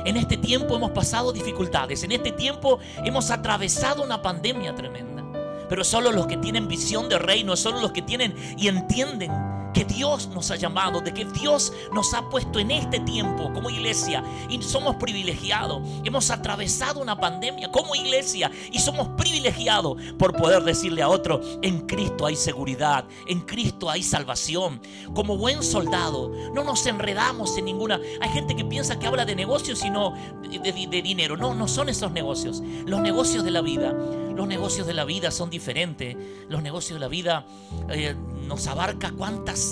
En 0.05 0.15
este 0.15 0.38
tiempo 0.38 0.77
hemos 0.77 0.91
pasado 0.91 1.33
dificultades, 1.33 2.03
en 2.03 2.13
este 2.13 2.31
tiempo 2.31 2.79
hemos 3.03 3.29
atravesado 3.29 4.03
una 4.03 4.21
pandemia 4.21 4.74
tremenda. 4.74 5.25
Pero 5.67 5.83
solo 5.83 6.13
los 6.13 6.27
que 6.27 6.38
tienen 6.38 6.69
visión 6.69 7.10
de 7.10 7.19
reino, 7.19 7.57
solo 7.57 7.81
los 7.81 7.91
que 7.91 8.01
tienen 8.01 8.33
y 8.57 8.69
entienden 8.69 9.31
que 9.74 9.86
Dios 9.86 10.27
nos 10.29 10.51
ha 10.51 10.55
llamado, 10.55 11.01
de 11.01 11.13
que 11.13 11.25
Dios 11.25 11.74
nos 11.93 12.13
ha 12.13 12.29
puesto 12.29 12.59
en 12.59 12.71
este 12.71 13.00
tiempo 13.00 13.51
como 13.53 13.69
iglesia 13.69 14.24
y 14.50 14.62
somos 14.62 14.95
privilegiados. 14.95 15.81
Hemos 16.03 16.29
atravesado 16.29 17.00
una 17.00 17.19
pandemia 17.19 17.71
como 17.71 17.95
iglesia 17.95 18.51
y 18.71 18.79
somos 18.79 19.09
privilegiados 19.09 19.97
por 20.17 20.36
poder 20.36 20.63
decirle 20.63 21.01
a 21.01 21.09
otro, 21.09 21.41
en 21.62 21.88
Cristo 21.88 22.25
hay 22.25 22.36
seguridad, 22.36 23.05
en 23.27 23.41
Cristo 23.41 23.89
hay 23.89 24.03
salvación. 24.03 24.81
Como 25.13 25.38
buen 25.38 25.63
soldado, 25.63 26.31
no 26.53 26.63
nos 26.63 26.86
enredamos 26.86 27.57
en 27.57 27.65
ninguna... 27.65 28.00
Hay 28.21 28.29
gente 28.29 28.55
que 28.55 28.65
piensa 28.65 29.00
que 29.00 29.07
habla 29.07 29.25
de 29.25 29.36
negocios 29.36 29.83
y 29.83 29.89
no 29.89 30.13
de, 30.50 31.01
dinero. 31.01 31.38
No, 31.38 31.53
no 31.53 31.67
son 31.67 31.89
esos 31.89 32.12
negocios. 32.12 32.62
Los 32.86 33.01
negocios 33.01 33.43
de 33.43 33.51
la 33.51 33.62
vida. 33.62 33.93
Los 34.36 34.47
negocios 34.47 34.86
de 34.86 34.93
la 34.93 35.03
vida 35.03 35.31
son 35.31 35.50
diferentes. 35.50 36.15
Los 36.50 36.62
negocios 36.62 37.00
de 37.00 37.00
la 37.00 37.07
vida 37.07 37.45
eh, 37.89 38.15
nos 38.47 38.67
abarca 38.67 39.12
cuántas 39.12 39.66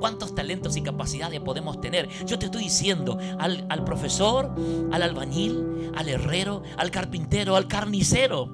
cuántos 0.00 0.34
talentos 0.34 0.76
y 0.76 0.82
capacidades 0.82 1.40
podemos 1.40 1.80
tener. 1.80 2.08
Yo 2.26 2.38
te 2.38 2.46
estoy 2.46 2.64
diciendo 2.64 3.18
al, 3.38 3.66
al, 3.68 3.84
profesor, 3.84 4.52
al 4.90 5.02
albañil, 5.02 5.92
al 5.94 6.08
herrero, 6.08 6.62
al 6.76 6.90
carpintero, 6.90 7.54
al 7.54 7.68
carnicero, 7.68 8.48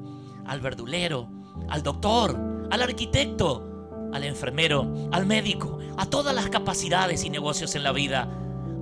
al 0.47 0.61
verdulero, 0.61 1.29
al 1.69 1.83
doctor, 1.83 2.39
al 2.71 2.83
arquitecto, 2.83 3.65
al 4.13 4.25
enfermero, 4.25 5.09
al 5.11 5.27
médico, 5.27 5.79
a 5.97 6.07
todas 6.07 6.35
las 6.35 6.49
capacidades 6.49 7.25
y 7.25 7.31
negocios 7.31 7.75
en 7.75 7.83
la 7.83 7.93
vida. 7.93 8.29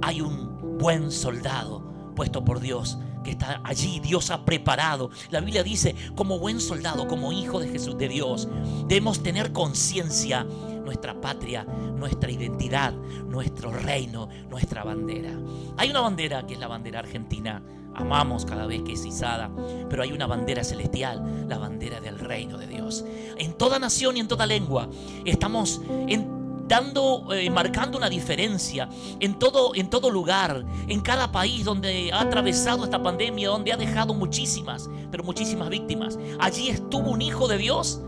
Hay 0.02 0.20
un 0.20 0.78
buen 0.78 1.10
soldado 1.10 2.12
puesto 2.16 2.44
por 2.44 2.60
Dios 2.60 2.98
que 3.26 3.33
está 3.33 3.61
allí, 3.64 3.99
Dios 3.99 4.30
ha 4.30 4.45
preparado. 4.45 5.11
La 5.30 5.40
Biblia 5.40 5.64
dice, 5.64 5.95
como 6.14 6.38
buen 6.38 6.61
soldado, 6.61 7.09
como 7.09 7.33
hijo 7.33 7.59
de 7.59 7.68
Jesús, 7.68 7.99
de 7.99 8.09
Dios, 8.09 8.49
debemos 8.87 9.21
tener 9.23 9.52
conciencia 9.52 10.45
nuestra 10.85 11.21
patria, 11.21 11.64
nuestra 11.64 12.30
identidad, 12.30 12.92
nuestro 12.92 13.73
reino, 13.73 14.28
nuestra 14.49 14.85
bandera. 14.85 15.33
Hay 15.76 15.90
una 15.90 16.00
bandera 16.00 16.47
que 16.47 16.54
es 16.54 16.61
la 16.61 16.68
bandera 16.68 17.00
argentina, 17.00 17.61
amamos 17.95 18.47
cada 18.47 18.66
vez 18.66 18.83
que 18.83 18.92
es 18.92 19.04
izada, 19.04 19.50
pero 19.90 20.04
hay 20.04 20.12
una 20.12 20.28
bandera 20.28 20.62
celestial, 20.62 21.49
la 21.49 21.59
bandera 21.59 22.00
del 22.00 22.21
reino 22.21 22.59
de 22.59 22.68
Dios. 22.68 23.04
En 23.37 23.54
toda 23.54 23.80
nación 23.80 24.16
y 24.16 24.21
en 24.21 24.28
toda 24.28 24.47
lengua 24.47 24.88
estamos 25.25 25.83
en 26.06 26.45
dando, 26.68 27.32
eh, 27.32 27.50
marcando 27.50 27.99
una 27.99 28.08
diferencia 28.08 28.88
en 29.20 29.38
todo, 29.38 29.75
en 29.75 29.88
todo 29.88 30.11
lugar, 30.11 30.64
en 30.88 31.00
cada 31.00 31.30
país 31.30 31.64
donde 31.64 32.11
ha 32.12 32.20
atravesado 32.20 32.85
esta 32.85 33.02
pandemia, 33.02 33.49
donde 33.49 33.73
ha 33.73 33.76
dejado 33.76 34.14
muchísimas, 34.14 34.88
pero 35.11 35.25
muchísimas 35.25 35.68
víctimas. 35.68 36.18
Allí 36.38 36.68
estuvo 36.68 37.11
un 37.11 37.23
hijo 37.23 37.49
de 37.49 37.58
Dios 37.58 38.00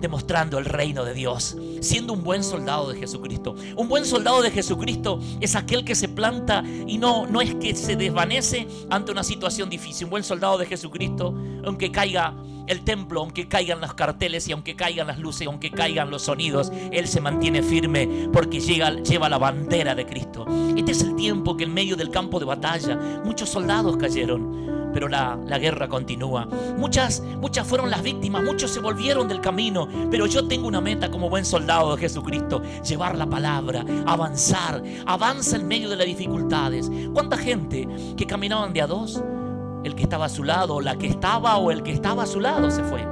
demostrando 0.00 0.58
el 0.58 0.64
reino 0.64 1.04
de 1.04 1.14
Dios, 1.14 1.56
siendo 1.80 2.12
un 2.12 2.22
buen 2.22 2.44
soldado 2.44 2.90
de 2.90 2.98
Jesucristo. 2.98 3.54
Un 3.76 3.88
buen 3.88 4.04
soldado 4.04 4.42
de 4.42 4.50
Jesucristo 4.50 5.18
es 5.40 5.56
aquel 5.56 5.84
que 5.84 5.94
se 5.94 6.08
planta 6.08 6.62
y 6.86 6.98
no, 6.98 7.26
no 7.26 7.40
es 7.40 7.54
que 7.56 7.74
se 7.74 7.96
desvanece 7.96 8.68
ante 8.90 9.12
una 9.12 9.24
situación 9.24 9.68
difícil. 9.68 10.04
Un 10.04 10.10
buen 10.10 10.24
soldado 10.24 10.58
de 10.58 10.66
Jesucristo, 10.66 11.34
aunque 11.64 11.90
caiga 11.90 12.34
el 12.68 12.84
templo, 12.84 13.20
aunque 13.20 13.48
caigan 13.48 13.80
los 13.80 13.94
carteles 13.94 14.46
y 14.48 14.52
aunque 14.52 14.76
caigan 14.76 15.06
las 15.06 15.18
luces, 15.18 15.46
aunque 15.46 15.70
caigan 15.70 16.10
los 16.10 16.22
sonidos, 16.22 16.70
Él 16.92 17.08
se 17.08 17.20
mantiene 17.20 17.62
firme 17.62 18.28
porque 18.32 18.60
lleva 18.60 19.28
la 19.28 19.38
bandera 19.38 19.94
de 19.94 20.06
Cristo. 20.06 20.46
Este 20.76 20.92
es 20.92 21.02
el 21.02 21.16
tiempo 21.16 21.56
que 21.56 21.64
en 21.64 21.74
medio 21.74 21.96
del 21.96 22.10
campo 22.10 22.38
de 22.38 22.46
batalla 22.46 23.22
muchos 23.24 23.48
soldados 23.48 23.96
cayeron 23.96 24.68
pero 24.92 25.08
la, 25.08 25.36
guerra 25.58 25.88
continúa. 25.88 26.46
Muchas, 26.76 27.22
muchas 27.40 27.66
fueron 27.66 27.90
las 27.90 28.02
víctimas, 28.02 28.42
muchos 28.42 28.70
se 28.70 28.80
volvieron 28.80 29.28
del 29.28 29.40
camino, 29.40 29.88
pero 30.10 30.26
yo 30.26 30.48
tengo 30.48 30.66
una 30.66 30.80
meta 30.80 31.10
como 31.10 31.28
buen 31.28 31.44
soldado 31.44 31.94
de 31.94 32.00
Jesucristo, 32.00 32.62
llevar 32.82 33.16
la 33.16 33.26
palabra, 33.26 33.84
avanzar, 34.06 34.82
avanza 35.06 35.56
en 35.56 35.68
medio 35.68 35.88
de 35.88 35.96
las 35.96 36.06
dificultades. 36.06 36.90
¿Cuánta 37.12 37.36
gente 37.36 37.86
que 38.16 38.26
caminaban 38.26 38.72
de 38.72 38.82
a 38.82 38.86
dos? 38.86 39.22
El 39.88 39.94
que 39.94 40.02
estaba 40.02 40.26
a 40.26 40.28
su 40.28 40.44
lado, 40.44 40.82
la 40.82 40.96
que 40.96 41.06
estaba 41.06 41.56
o 41.56 41.70
el 41.70 41.82
que 41.82 41.92
estaba 41.92 42.24
a 42.24 42.26
su 42.26 42.40
lado 42.40 42.70
se 42.70 42.84
fue. 42.84 43.08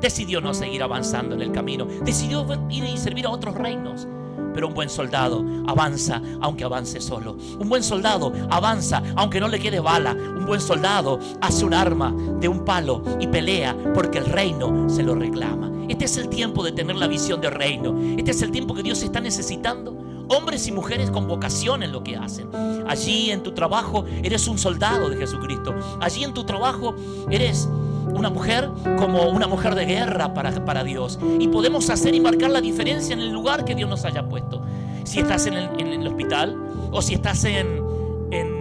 Decidió 0.00 0.40
no 0.40 0.54
seguir 0.54 0.82
avanzando 0.82 1.34
en 1.34 1.42
el 1.42 1.52
camino, 1.52 1.86
decidió 2.06 2.46
ir 2.70 2.84
y 2.84 2.96
servir 2.96 3.26
a 3.26 3.30
otros 3.30 3.54
reinos. 3.54 4.08
Pero 4.54 4.68
un 4.68 4.72
buen 4.72 4.88
soldado 4.88 5.44
avanza 5.66 6.22
aunque 6.40 6.64
avance 6.64 7.02
solo. 7.02 7.36
Un 7.60 7.68
buen 7.68 7.82
soldado 7.82 8.32
avanza 8.48 9.02
aunque 9.14 9.40
no 9.40 9.48
le 9.48 9.58
quede 9.60 9.78
bala. 9.78 10.12
Un 10.12 10.46
buen 10.46 10.62
soldado 10.62 11.18
hace 11.42 11.66
un 11.66 11.74
arma 11.74 12.14
de 12.40 12.48
un 12.48 12.64
palo 12.64 13.02
y 13.20 13.26
pelea 13.26 13.76
porque 13.92 14.16
el 14.16 14.24
reino 14.24 14.88
se 14.88 15.02
lo 15.02 15.14
reclama. 15.16 15.70
Este 15.90 16.06
es 16.06 16.16
el 16.16 16.30
tiempo 16.30 16.64
de 16.64 16.72
tener 16.72 16.96
la 16.96 17.08
visión 17.08 17.42
del 17.42 17.52
reino. 17.52 17.94
Este 18.16 18.30
es 18.30 18.40
el 18.40 18.52
tiempo 18.52 18.72
que 18.72 18.82
Dios 18.82 19.02
está 19.02 19.20
necesitando. 19.20 20.05
Hombres 20.28 20.66
y 20.66 20.72
mujeres 20.72 21.10
con 21.10 21.28
vocación 21.28 21.82
en 21.82 21.92
lo 21.92 22.02
que 22.02 22.16
hacen. 22.16 22.48
Allí 22.88 23.30
en 23.30 23.42
tu 23.42 23.52
trabajo 23.52 24.04
eres 24.22 24.48
un 24.48 24.58
soldado 24.58 25.08
de 25.08 25.16
Jesucristo. 25.16 25.74
Allí 26.00 26.24
en 26.24 26.34
tu 26.34 26.44
trabajo 26.44 26.94
eres 27.30 27.68
una 28.14 28.30
mujer 28.30 28.68
como 28.98 29.28
una 29.30 29.46
mujer 29.46 29.74
de 29.74 29.84
guerra 29.84 30.34
para, 30.34 30.64
para 30.64 30.84
Dios. 30.84 31.18
Y 31.38 31.48
podemos 31.48 31.90
hacer 31.90 32.14
y 32.14 32.20
marcar 32.20 32.50
la 32.50 32.60
diferencia 32.60 33.14
en 33.14 33.20
el 33.20 33.30
lugar 33.30 33.64
que 33.64 33.74
Dios 33.74 33.88
nos 33.88 34.04
haya 34.04 34.28
puesto. 34.28 34.62
Si 35.04 35.20
estás 35.20 35.46
en 35.46 35.54
el, 35.54 36.06
hospital, 36.06 36.56
o 36.90 37.00
si 37.02 37.14
estás 37.14 37.44
en, 37.44 37.82
en, 38.30 38.56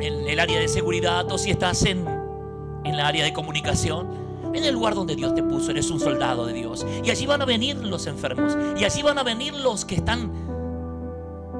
el 0.00 0.40
área 0.40 0.58
de 0.58 0.68
seguridad, 0.68 1.30
o 1.30 1.38
si 1.38 1.50
estás 1.50 1.84
en, 1.84 2.06
en 2.84 2.96
la 2.96 3.08
área 3.08 3.24
de 3.24 3.32
comunicación. 3.32 4.24
En 4.54 4.62
el 4.62 4.72
lugar 4.72 4.94
donde 4.94 5.16
Dios 5.16 5.34
te 5.34 5.42
puso, 5.42 5.72
eres 5.72 5.90
un 5.90 5.98
soldado 5.98 6.46
de 6.46 6.52
Dios. 6.52 6.86
Y 7.02 7.10
allí 7.10 7.26
van 7.26 7.42
a 7.42 7.44
venir 7.44 7.76
los 7.76 8.06
enfermos. 8.06 8.56
Y 8.78 8.84
allí 8.84 9.02
van 9.02 9.18
a 9.18 9.24
venir 9.24 9.52
los 9.52 9.84
que 9.84 9.96
están 9.96 10.30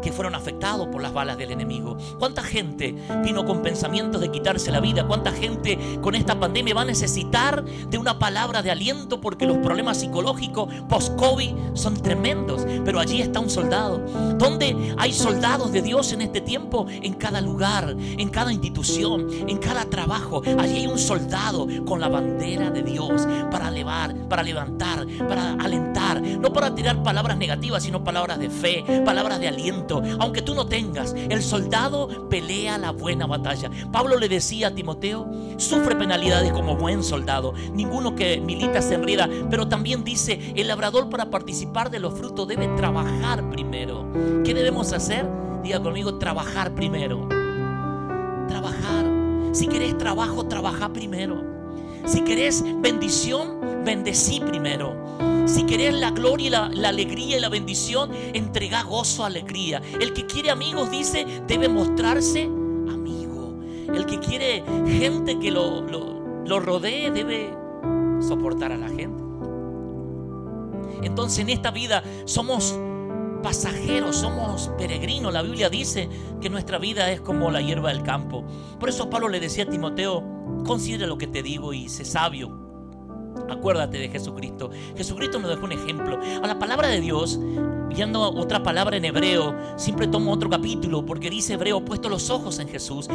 que 0.05 0.13
fueron 0.13 0.35
afectados 0.35 0.87
por 0.89 1.01
las 1.01 1.15
balas 1.15 1.39
del 1.39 1.51
enemigo. 1.51 1.97
¿Cuánta 2.19 2.43
gente 2.43 2.95
vino 3.25 3.47
con 3.47 3.63
pensamientos 3.63 4.21
de 4.21 4.31
quitarse 4.31 4.71
la 4.71 4.81
vida? 4.81 5.07
¿Cuánta 5.07 5.33
gente 5.33 5.79
con 6.03 6.15
esta 6.15 6.39
pandemia 6.39 6.75
va 6.75 6.83
a 6.83 6.85
necesitar 6.85 7.65
de 7.65 7.97
una 7.97 8.19
palabra 8.19 8.61
de 8.61 8.71
aliento 8.71 9.23
porque 9.23 9.47
los 9.47 9.57
problemas 9.59 9.99
psicológicos 9.99 10.73
post-COVID 10.91 11.55
son 11.73 12.03
tremendos? 12.03 12.67
Pero 12.85 13.01
allí 13.01 13.23
está 13.23 13.41
un 13.41 13.49
soldado. 13.49 13.99
¿Dónde 14.37 14.95
hay 14.99 15.13
soldados 15.15 15.73
de 15.73 15.81
Dios 15.81 16.13
en 16.13 16.21
este 16.21 16.43
tiempo? 16.43 16.87
En 16.89 17.15
cada 17.15 17.41
lugar, 17.41 17.97
en 17.99 18.29
cada 18.29 18.53
institución, 18.53 19.27
en 19.49 19.57
cada 19.57 19.87
trabajo. 19.87 20.43
Allí 20.59 20.81
hay 20.81 20.87
un 20.87 20.99
soldado 20.99 21.67
con 21.87 21.99
la 21.99 22.09
bandera 22.09 22.71
de 22.71 22.83
Dios 22.83 23.27
para 23.51 23.69
elevar, 23.69 24.15
para 24.29 24.43
levantar, 24.43 25.07
para 25.27 25.53
alentar. 25.55 26.21
No 26.21 26.53
para 26.53 26.75
tirar 26.75 27.03
palabras 27.03 27.39
negativas, 27.39 27.83
sino 27.85 28.05
palabras 28.05 28.39
de 28.39 28.51
fe, 28.51 28.85
palabras 29.05 29.41
de 29.41 29.49
aliento 29.49 29.94
aunque 30.19 30.43
tú 30.43 30.55
no 30.55 30.67
tengas. 30.67 31.15
El 31.15 31.43
soldado 31.43 32.29
pelea 32.29 32.79
la 32.79 32.91
buena 32.91 33.27
batalla. 33.27 33.71
Pablo 33.93 34.19
le 34.19 34.29
decía 34.29 34.69
a 34.69 34.75
Timoteo, 34.75 35.31
sufre 35.57 35.97
penalidades 35.97 36.53
como 36.53 36.77
buen 36.77 37.03
soldado. 37.03 37.55
Ninguno 37.73 38.15
que 38.15 38.41
milita 38.41 38.83
se 38.83 38.95
enreda, 38.95 39.29
pero 39.51 39.69
también 39.69 40.05
dice, 40.05 40.53
el 40.57 40.69
labrador 40.69 41.11
para 41.11 41.31
participar 41.31 41.91
de 41.91 42.01
los 42.01 42.15
frutos 42.15 42.49
debe 42.49 42.69
trabajar 42.77 43.49
primero. 43.51 44.07
¿Qué 44.45 44.55
debemos 44.55 44.93
hacer? 44.93 45.27
Diga 45.63 45.83
conmigo, 45.83 46.19
trabajar 46.19 46.75
primero. 46.75 47.29
Trabajar. 48.49 49.07
Si 49.53 49.67
querés 49.67 49.97
trabajo, 49.97 50.47
trabaja 50.47 50.93
primero. 50.93 51.43
Si 52.07 52.21
querés 52.23 52.63
bendición, 52.83 53.83
bendecí 53.85 54.41
primero. 54.41 55.04
Si 55.47 55.65
querés 55.65 55.95
la 55.95 56.11
gloria 56.11 56.47
y 56.47 56.79
la, 56.79 56.89
alegría 56.89 57.37
y 57.37 57.41
la 57.41 57.49
bendición, 57.49 58.11
entrega 58.33 58.83
gozo, 58.83 59.25
alegría. 59.25 59.83
El 60.01 60.13
que 60.13 60.27
quiere 60.27 60.51
amigos, 60.51 60.91
dice, 60.91 61.27
debe 61.47 61.69
mostrarse 61.69 62.45
amigo. 62.45 63.55
El 63.93 64.07
que 64.07 64.19
quiere 64.19 64.65
gente 64.87 65.39
que 65.39 65.51
lo, 65.51 65.83
lo 65.83 66.61
rodee, 66.61 67.11
debe 67.11 67.55
soportar 68.21 68.73
a 68.73 68.77
la 68.77 68.89
gente. 68.89 69.23
Entonces 71.03 71.41
en 71.41 71.51
esta 71.51 71.71
vida 71.71 72.03
somos 72.25 72.75
pasajeros, 73.43 74.17
somos 74.17 74.71
peregrinos. 74.79 75.33
La 75.33 75.43
Biblia 75.43 75.69
dice 75.69 76.09
que 76.41 76.49
nuestra 76.49 76.79
vida 76.79 77.13
es 77.13 77.21
como 77.21 77.51
la 77.51 77.61
hierba 77.61 77.91
del 77.91 78.03
campo. 78.03 78.45
Por 78.81 78.89
eso 78.89 79.11
Pablo 79.11 79.29
le 79.29 79.39
decía 79.39 79.65
a 79.65 79.69
Timoteo, 79.69 80.25
considera 80.65 81.07
lo 81.07 81.19
que 81.19 81.27
te 81.27 81.43
digo 81.43 81.73
y 81.75 81.89
sé 81.89 82.05
sabio. 82.05 82.64
Acuérdate 83.49 83.99
de 83.99 84.09
Jesucristo. 84.09 84.71
Jesucristo 84.97 85.39
nos 85.39 85.51
dejó 85.51 85.65
un 85.65 85.73
ejemplo. 85.73 86.19
A 86.43 86.47
la 86.47 86.59
palabra 86.59 86.89
de 86.89 87.01
Dios, 87.01 87.39
viendo 87.89 88.21
otra 88.21 88.63
palabra 88.63 88.97
en 88.97 89.05
hebreo, 89.05 89.55
siempre 89.77 90.07
tomo 90.07 90.33
otro 90.33 90.49
capítulo 90.51 91.05
porque 91.05 91.31
dice 91.31 91.55
hebreo, 91.55 91.85
puesto 91.85 92.09
los 92.09 92.31
ojos 92.31 92.59
en 92.59 92.69
Jesús. 92.69 93.09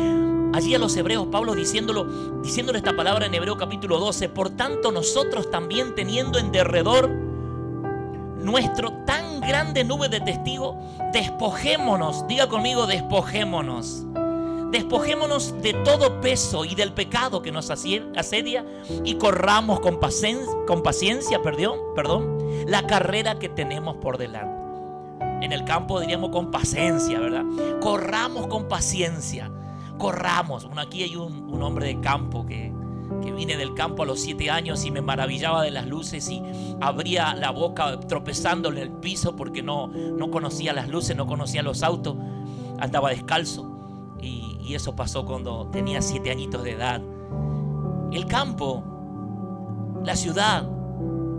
Allí 0.54 0.74
a 0.76 0.80
los 0.80 0.96
hebreos, 0.98 1.28
Pablo 1.32 1.56
diciéndolo, 1.56 2.42
diciéndole 2.42 2.80
esta 2.80 2.96
palabra 2.96 3.26
en 3.26 3.34
hebreo 3.34 3.58
capítulo 3.58 4.00
12, 4.00 4.30
por 4.30 4.50
tanto 4.52 4.92
nosotros 4.92 5.50
también 5.52 5.96
teniendo 5.96 6.40
en 6.40 6.52
derredor 6.52 7.10
nuestro 8.40 8.94
tan 9.06 9.42
grande 9.42 9.84
nube 9.84 10.10
de 10.10 10.22
testigos, 10.22 10.76
despojémonos, 11.14 12.28
diga 12.28 12.48
conmigo, 12.48 12.88
despojémonos 12.88 14.06
Despojémonos 14.72 15.60
de 15.64 15.74
todo 15.74 16.22
peso 16.22 16.64
y 16.64 16.76
del 16.76 16.94
pecado 16.94 17.42
que 17.42 17.52
nos 17.52 17.72
asedia 17.72 18.66
y 19.04 19.16
corramos 19.16 19.80
con, 19.80 20.00
paciencia, 20.00 21.42
perdón, 21.42 21.80
perdón, 21.96 22.38
la 22.68 22.86
carrera 22.86 23.40
que 23.40 23.50
tenemos 23.50 23.98
por 23.98 24.20
delante. 24.20 24.60
En 25.42 25.54
el 25.54 25.64
campo 25.64 26.00
diríamos 26.00 26.30
con 26.30 26.52
paciencia, 26.52 27.20
¿verdad? 27.20 27.46
Corramos 27.82 28.46
con 28.46 28.68
paciencia, 28.68 29.50
corramos. 29.98 30.66
Bueno, 30.66 30.82
aquí 30.82 31.02
hay 31.02 31.16
un, 31.16 31.64
hombre 31.64 31.88
de 31.88 32.00
campo 32.00 32.46
que, 32.46 32.72
que 33.24 33.32
vine 33.32 33.58
del 33.58 33.74
campo 33.74 34.04
a 34.04 34.06
los 34.06 34.20
siete 34.20 34.52
años 34.52 34.86
y 34.86 34.92
me 34.92 35.02
maravillaba 35.02 35.64
de 35.64 35.72
las 35.72 35.88
luces 35.88 36.30
y 36.30 36.44
abría 36.80 37.34
la 37.34 37.50
boca 37.50 38.00
tropezando 38.02 38.70
en 38.70 38.78
el 38.78 38.92
piso 38.92 39.36
porque 39.36 39.64
no, 39.64 39.88
no 39.88 40.30
conocía 40.30 40.74
las 40.74 40.90
luces, 40.90 41.16
no 41.16 41.26
conocía 41.26 41.64
los 41.64 41.82
autos, 41.82 42.18
andaba 42.80 43.10
descalzo. 43.10 43.76
Y 44.22 44.49
eso 44.76 44.96
pasó 44.96 45.26
cuando 45.26 45.68
tenía 45.68 46.02
siete 46.02 46.32
añitos 46.32 46.64
de 46.64 46.72
edad. 46.72 47.02
El 48.12 48.26
campo, 48.26 48.84
la 50.04 50.16
ciudad, 50.16 50.68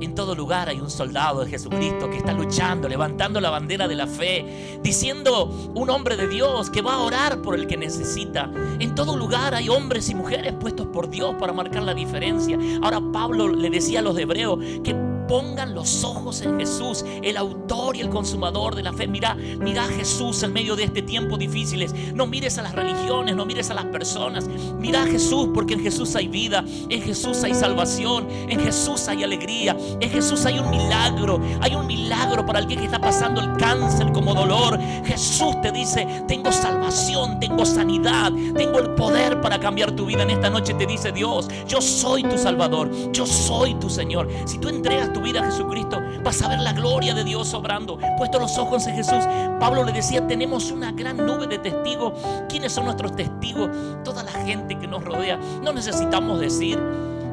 en 0.00 0.14
todo 0.14 0.34
lugar 0.34 0.68
hay 0.68 0.80
un 0.80 0.90
soldado 0.90 1.44
de 1.44 1.50
Jesucristo 1.50 2.08
que 2.08 2.16
está 2.16 2.32
luchando, 2.32 2.88
levantando 2.88 3.40
la 3.40 3.50
bandera 3.50 3.86
de 3.86 3.94
la 3.94 4.06
fe, 4.06 4.78
diciendo 4.82 5.44
un 5.74 5.90
hombre 5.90 6.16
de 6.16 6.26
Dios 6.26 6.70
que 6.70 6.80
va 6.80 6.94
a 6.94 7.00
orar 7.00 7.42
por 7.42 7.54
el 7.54 7.66
que 7.66 7.76
necesita. 7.76 8.50
En 8.78 8.94
todo 8.94 9.16
lugar 9.16 9.54
hay 9.54 9.68
hombres 9.68 10.08
y 10.08 10.14
mujeres 10.14 10.54
puestos 10.54 10.86
por 10.86 11.10
Dios 11.10 11.34
para 11.38 11.52
marcar 11.52 11.82
la 11.82 11.92
diferencia. 11.92 12.58
Ahora 12.82 13.00
Pablo 13.12 13.48
le 13.48 13.68
decía 13.68 13.98
a 13.98 14.02
los 14.02 14.16
hebreos 14.18 14.58
que 14.82 14.94
pongan 15.30 15.76
los 15.76 16.02
ojos 16.02 16.40
en 16.40 16.58
Jesús, 16.58 17.04
el 17.22 17.36
autor 17.36 17.94
y 17.94 18.00
el 18.00 18.08
consumador 18.08 18.74
de 18.74 18.82
la 18.82 18.92
fe. 18.92 19.06
Mira, 19.06 19.36
mira 19.36 19.84
Jesús 19.84 20.42
en 20.42 20.52
medio 20.52 20.74
de 20.74 20.82
este 20.82 21.02
tiempo 21.02 21.38
difíciles. 21.38 21.94
No 22.12 22.26
mires 22.26 22.58
a 22.58 22.62
las 22.62 22.74
religiones, 22.74 23.36
no 23.36 23.46
mires 23.46 23.70
a 23.70 23.74
las 23.74 23.84
personas. 23.84 24.48
Mira 24.80 25.04
a 25.04 25.06
Jesús 25.06 25.50
porque 25.54 25.74
en 25.74 25.84
Jesús 25.84 26.16
hay 26.16 26.26
vida, 26.26 26.64
en 26.88 27.00
Jesús 27.00 27.44
hay 27.44 27.54
salvación, 27.54 28.26
en 28.28 28.58
Jesús 28.58 29.06
hay 29.06 29.22
alegría, 29.22 29.76
en 30.00 30.10
Jesús 30.10 30.44
hay 30.46 30.58
un 30.58 30.68
milagro. 30.68 31.40
Hay 31.60 31.76
un 31.76 31.86
milagro 31.86 32.44
para 32.44 32.58
alguien 32.58 32.80
que 32.80 32.86
está 32.86 33.00
pasando 33.00 33.40
el 33.40 33.56
cáncer 33.56 34.10
como 34.10 34.34
dolor. 34.34 34.80
Jesús 35.04 35.60
te 35.62 35.70
dice, 35.70 36.24
tengo 36.26 36.50
salvación, 36.50 37.38
tengo 37.38 37.64
sanidad, 37.64 38.32
tengo 38.56 38.80
el 38.80 38.96
poder 38.96 39.40
para 39.40 39.60
cambiar 39.60 39.92
tu 39.92 40.06
vida. 40.06 40.24
En 40.24 40.30
esta 40.30 40.50
noche 40.50 40.74
te 40.74 40.86
dice 40.86 41.12
Dios, 41.12 41.48
yo 41.68 41.80
soy 41.80 42.24
tu 42.24 42.36
Salvador, 42.36 42.90
yo 43.12 43.24
soy 43.26 43.74
tu 43.74 43.88
Señor. 43.88 44.28
Si 44.44 44.58
tú 44.58 44.68
entregas 44.68 45.12
tu 45.12 45.19
tu 45.20 45.26
vida 45.26 45.40
a 45.40 45.44
Jesucristo, 45.44 46.00
vas 46.24 46.40
a 46.42 46.48
ver 46.48 46.60
la 46.60 46.72
gloria 46.72 47.14
de 47.14 47.24
Dios 47.24 47.52
obrando. 47.54 47.98
Puesto 48.16 48.38
los 48.38 48.56
ojos 48.58 48.86
en 48.86 48.96
Jesús, 48.96 49.24
Pablo 49.58 49.84
le 49.84 49.92
decía, 49.92 50.26
tenemos 50.26 50.70
una 50.70 50.92
gran 50.92 51.18
nube 51.18 51.46
de 51.46 51.58
testigos. 51.58 52.14
¿Quiénes 52.48 52.72
son 52.72 52.84
nuestros 52.84 53.14
testigos? 53.14 53.68
Toda 54.04 54.22
la 54.22 54.32
gente 54.32 54.78
que 54.78 54.86
nos 54.86 55.04
rodea. 55.04 55.38
No 55.62 55.72
necesitamos 55.72 56.40
decir, 56.40 56.78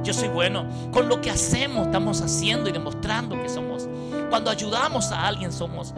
yo 0.03 0.13
soy 0.13 0.27
bueno. 0.27 0.65
Con 0.91 1.07
lo 1.07 1.21
que 1.21 1.29
hacemos, 1.29 1.87
estamos 1.87 2.21
haciendo 2.21 2.69
y 2.69 2.73
demostrando 2.73 3.41
que 3.41 3.49
somos. 3.49 3.87
Cuando 4.29 4.51
ayudamos 4.51 5.11
a 5.11 5.25
alguien, 5.25 5.51
somos 5.51 5.93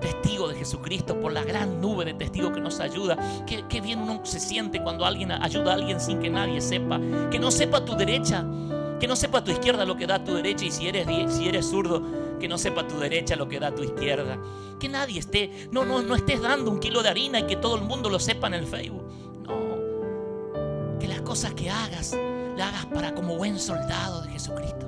testigo 0.00 0.48
de 0.48 0.56
Jesucristo, 0.56 1.20
por 1.20 1.32
la 1.32 1.44
gran 1.44 1.80
nube 1.80 2.04
de 2.04 2.14
testigos 2.14 2.52
que 2.52 2.60
nos 2.60 2.80
ayuda. 2.80 3.16
Qué, 3.46 3.80
bien 3.80 4.00
uno 4.00 4.20
se 4.24 4.40
siente 4.40 4.82
cuando 4.82 5.04
alguien 5.04 5.30
ayuda 5.30 5.72
a 5.72 5.74
alguien 5.74 6.00
sin 6.00 6.20
que 6.20 6.30
nadie 6.30 6.60
sepa. 6.60 7.00
Que 7.30 7.38
no 7.38 7.50
sepa 7.50 7.84
tu 7.84 7.94
derecha, 7.94 8.44
que 9.00 9.08
no 9.08 9.16
sepa 9.16 9.42
tu 9.42 9.50
izquierda 9.50 9.84
lo 9.86 9.96
que 9.96 10.06
da 10.06 10.22
tu 10.22 10.34
derecha. 10.34 10.66
Y 10.66 10.70
si 10.70 10.86
eres, 10.86 11.06
si 11.34 11.48
eres 11.48 11.66
zurdo, 11.66 12.02
que 12.38 12.46
no 12.46 12.58
sepa 12.58 12.86
tu 12.86 12.98
derecha 12.98 13.34
lo 13.34 13.48
que 13.48 13.58
da 13.58 13.74
tu 13.74 13.82
izquierda. 13.82 14.38
Que 14.78 14.88
nadie 14.88 15.18
esté, 15.18 15.68
no, 15.72 15.84
no, 15.84 16.02
no 16.02 16.14
estés 16.14 16.40
dando 16.40 16.70
un 16.70 16.78
kilo 16.78 17.02
de 17.02 17.08
harina 17.08 17.40
y 17.40 17.46
que 17.46 17.56
todo 17.56 17.76
el 17.76 17.82
mundo 17.82 18.10
lo 18.10 18.20
sepa 18.20 18.46
en 18.48 18.54
el 18.54 18.66
Facebook. 18.66 19.04
No. 19.42 20.98
Que 20.98 21.08
las 21.08 21.22
cosas 21.22 21.54
que 21.54 21.70
hagas, 21.70 22.16
las 22.56 22.68
hagas 22.68 22.86
para 22.86 23.14
como 23.14 23.36
buen 23.36 23.58
soldado 23.58 24.22
de 24.22 24.30
Jesucristo. 24.32 24.86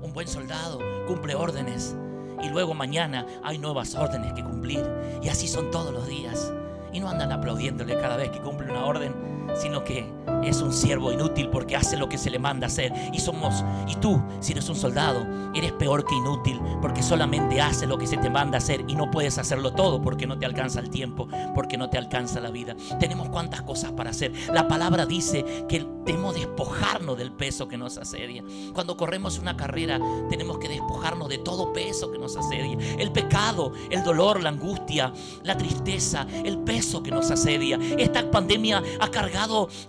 Un 0.00 0.12
buen 0.12 0.28
soldado 0.28 0.78
cumple 1.06 1.34
órdenes 1.34 1.96
y 2.42 2.48
luego 2.48 2.74
mañana 2.74 3.26
hay 3.42 3.58
nuevas 3.58 3.96
órdenes 3.96 4.32
que 4.34 4.44
cumplir. 4.44 4.84
Y 5.20 5.28
así 5.28 5.48
son 5.48 5.70
todos 5.72 5.92
los 5.92 6.06
días. 6.06 6.52
Y 6.92 7.00
no 7.00 7.08
andan 7.08 7.32
aplaudiéndole 7.32 7.94
cada 7.94 8.16
vez 8.16 8.30
que 8.30 8.38
cumple 8.38 8.70
una 8.70 8.84
orden, 8.84 9.33
sino 9.54 9.84
que 9.84 10.12
es 10.42 10.60
un 10.60 10.72
siervo 10.72 11.12
inútil 11.12 11.48
porque 11.48 11.76
hace 11.76 11.96
lo 11.96 12.08
que 12.08 12.18
se 12.18 12.30
le 12.30 12.38
manda 12.38 12.66
hacer. 12.66 12.92
Y 13.12 13.20
somos, 13.20 13.64
y 13.88 13.94
tú, 13.96 14.22
si 14.40 14.52
eres 14.52 14.68
un 14.68 14.76
soldado, 14.76 15.26
eres 15.54 15.72
peor 15.72 16.04
que 16.04 16.14
inútil 16.14 16.60
porque 16.80 17.02
solamente 17.02 17.60
hace 17.60 17.86
lo 17.86 17.98
que 17.98 18.06
se 18.06 18.16
te 18.16 18.30
manda 18.30 18.58
hacer 18.58 18.84
y 18.88 18.94
no 18.94 19.10
puedes 19.10 19.38
hacerlo 19.38 19.72
todo 19.72 20.02
porque 20.02 20.26
no 20.26 20.38
te 20.38 20.46
alcanza 20.46 20.80
el 20.80 20.90
tiempo, 20.90 21.28
porque 21.54 21.76
no 21.76 21.90
te 21.90 21.98
alcanza 21.98 22.40
la 22.40 22.50
vida. 22.50 22.76
Tenemos 23.00 23.28
cuantas 23.28 23.62
cosas 23.62 23.92
para 23.92 24.10
hacer. 24.10 24.32
La 24.52 24.68
palabra 24.68 25.06
dice 25.06 25.44
que 25.68 25.86
tenemos 26.04 26.34
despojarnos 26.34 27.16
del 27.16 27.32
peso 27.32 27.68
que 27.68 27.78
nos 27.78 27.96
asedia. 27.96 28.44
Cuando 28.74 28.96
corremos 28.96 29.38
una 29.38 29.56
carrera, 29.56 29.98
tenemos 30.28 30.58
que 30.58 30.68
despojarnos 30.68 31.28
de 31.28 31.38
todo 31.38 31.72
peso 31.72 32.10
que 32.10 32.18
nos 32.18 32.36
asedia. 32.36 32.76
El 32.98 33.12
pecado, 33.12 33.72
el 33.90 34.02
dolor, 34.04 34.42
la 34.42 34.50
angustia, 34.50 35.12
la 35.42 35.56
tristeza, 35.56 36.26
el 36.44 36.58
peso 36.58 37.02
que 37.02 37.10
nos 37.10 37.30
asedia. 37.30 37.78
Esta 37.98 38.30
pandemia 38.30 38.82
ha 39.00 39.08
cargado 39.08 39.33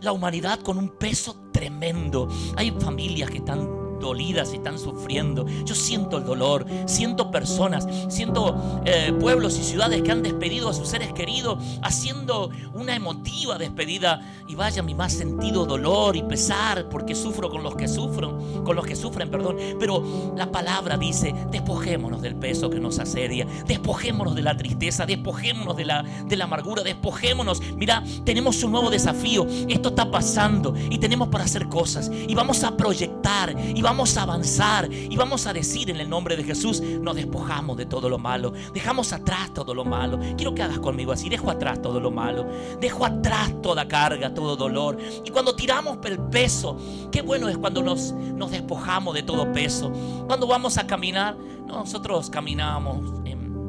la 0.01 0.11
humanidad 0.11 0.59
con 0.61 0.77
un 0.77 0.89
peso 0.89 1.35
tremendo. 1.51 2.27
Hay 2.57 2.71
familias 2.71 3.29
que 3.29 3.37
están 3.37 3.84
dolidas 3.99 4.53
y 4.53 4.57
están 4.57 4.79
sufriendo. 4.79 5.45
Yo 5.65 5.75
siento 5.75 6.17
el 6.17 6.25
dolor, 6.25 6.65
siento 6.85 7.31
personas, 7.31 7.87
siento 8.09 8.81
eh, 8.85 9.13
pueblos 9.19 9.57
y 9.59 9.63
ciudades 9.63 10.01
que 10.01 10.11
han 10.11 10.23
despedido 10.23 10.69
a 10.69 10.73
sus 10.73 10.87
seres 10.87 11.13
queridos 11.13 11.57
haciendo 11.81 12.49
una 12.73 12.95
emotiva 12.95 13.57
despedida 13.57 14.21
y 14.47 14.55
vaya 14.55 14.81
mi 14.81 14.93
más 14.93 15.13
sentido 15.13 15.65
dolor 15.65 16.15
y 16.15 16.23
pesar 16.23 16.89
porque 16.89 17.15
sufro 17.15 17.49
con 17.49 17.63
los 17.63 17.75
que 17.75 17.87
sufren, 17.87 18.63
con 18.63 18.75
los 18.75 18.85
que 18.85 18.95
sufren, 18.95 19.29
perdón. 19.29 19.57
Pero 19.79 20.33
la 20.35 20.51
palabra 20.51 20.97
dice, 20.97 21.33
despojémonos 21.51 22.21
del 22.21 22.35
peso 22.35 22.69
que 22.69 22.79
nos 22.79 22.99
asedia, 22.99 23.47
despojémonos 23.67 24.35
de 24.35 24.41
la 24.41 24.57
tristeza, 24.57 25.05
despojémonos 25.05 25.75
de 25.75 25.85
la, 25.85 26.03
de 26.03 26.35
la 26.35 26.45
amargura, 26.45 26.83
despojémonos. 26.83 27.61
Mira, 27.75 28.03
tenemos 28.23 28.63
un 28.63 28.71
nuevo 28.71 28.89
desafío. 28.89 29.45
Esto 29.67 29.89
está 29.89 30.09
pasando 30.11 30.73
y 30.89 30.97
tenemos 30.97 31.29
para 31.29 31.43
hacer 31.43 31.67
cosas 31.67 32.11
y 32.27 32.33
vamos 32.35 32.63
a 32.63 32.75
proyectar 32.75 33.55
y 33.75 33.81
vamos 33.85 34.17
a 34.17 34.23
avanzar 34.23 34.91
y 34.91 35.15
vamos 35.15 35.45
a 35.45 35.53
decir 35.53 35.91
en 35.91 35.97
el 35.97 36.09
nombre 36.09 36.35
de 36.35 36.43
Jesús, 36.43 36.81
nos 36.81 37.15
despojamos 37.15 37.77
de 37.77 37.85
todo 37.85 38.09
lo 38.09 38.17
malo, 38.17 38.51
dejamos 38.73 39.13
atrás 39.13 39.53
todo 39.53 39.75
lo 39.75 39.85
malo. 39.85 40.19
Quiero 40.35 40.55
que 40.55 40.63
hagas 40.63 40.79
conmigo 40.79 41.11
así, 41.11 41.29
dejo 41.29 41.51
atrás 41.51 41.83
todo 41.83 41.99
lo 41.99 42.09
malo, 42.09 42.47
dejo 42.81 43.05
atrás 43.05 43.53
toda 43.61 43.87
carga, 43.87 44.33
todo 44.33 44.55
dolor. 44.55 44.97
Y 45.23 45.29
cuando 45.29 45.55
tiramos 45.55 45.99
el 46.05 46.17
peso, 46.17 46.75
qué 47.11 47.21
bueno 47.21 47.47
es 47.47 47.59
cuando 47.59 47.83
nos, 47.83 48.15
despojamos 48.49 49.13
de 49.13 49.21
todo 49.21 49.53
peso. 49.53 49.91
Cuando 50.25 50.47
vamos 50.47 50.79
a 50.79 50.87
caminar, 50.87 51.37
nosotros 51.67 52.31
caminamos, 52.31 53.21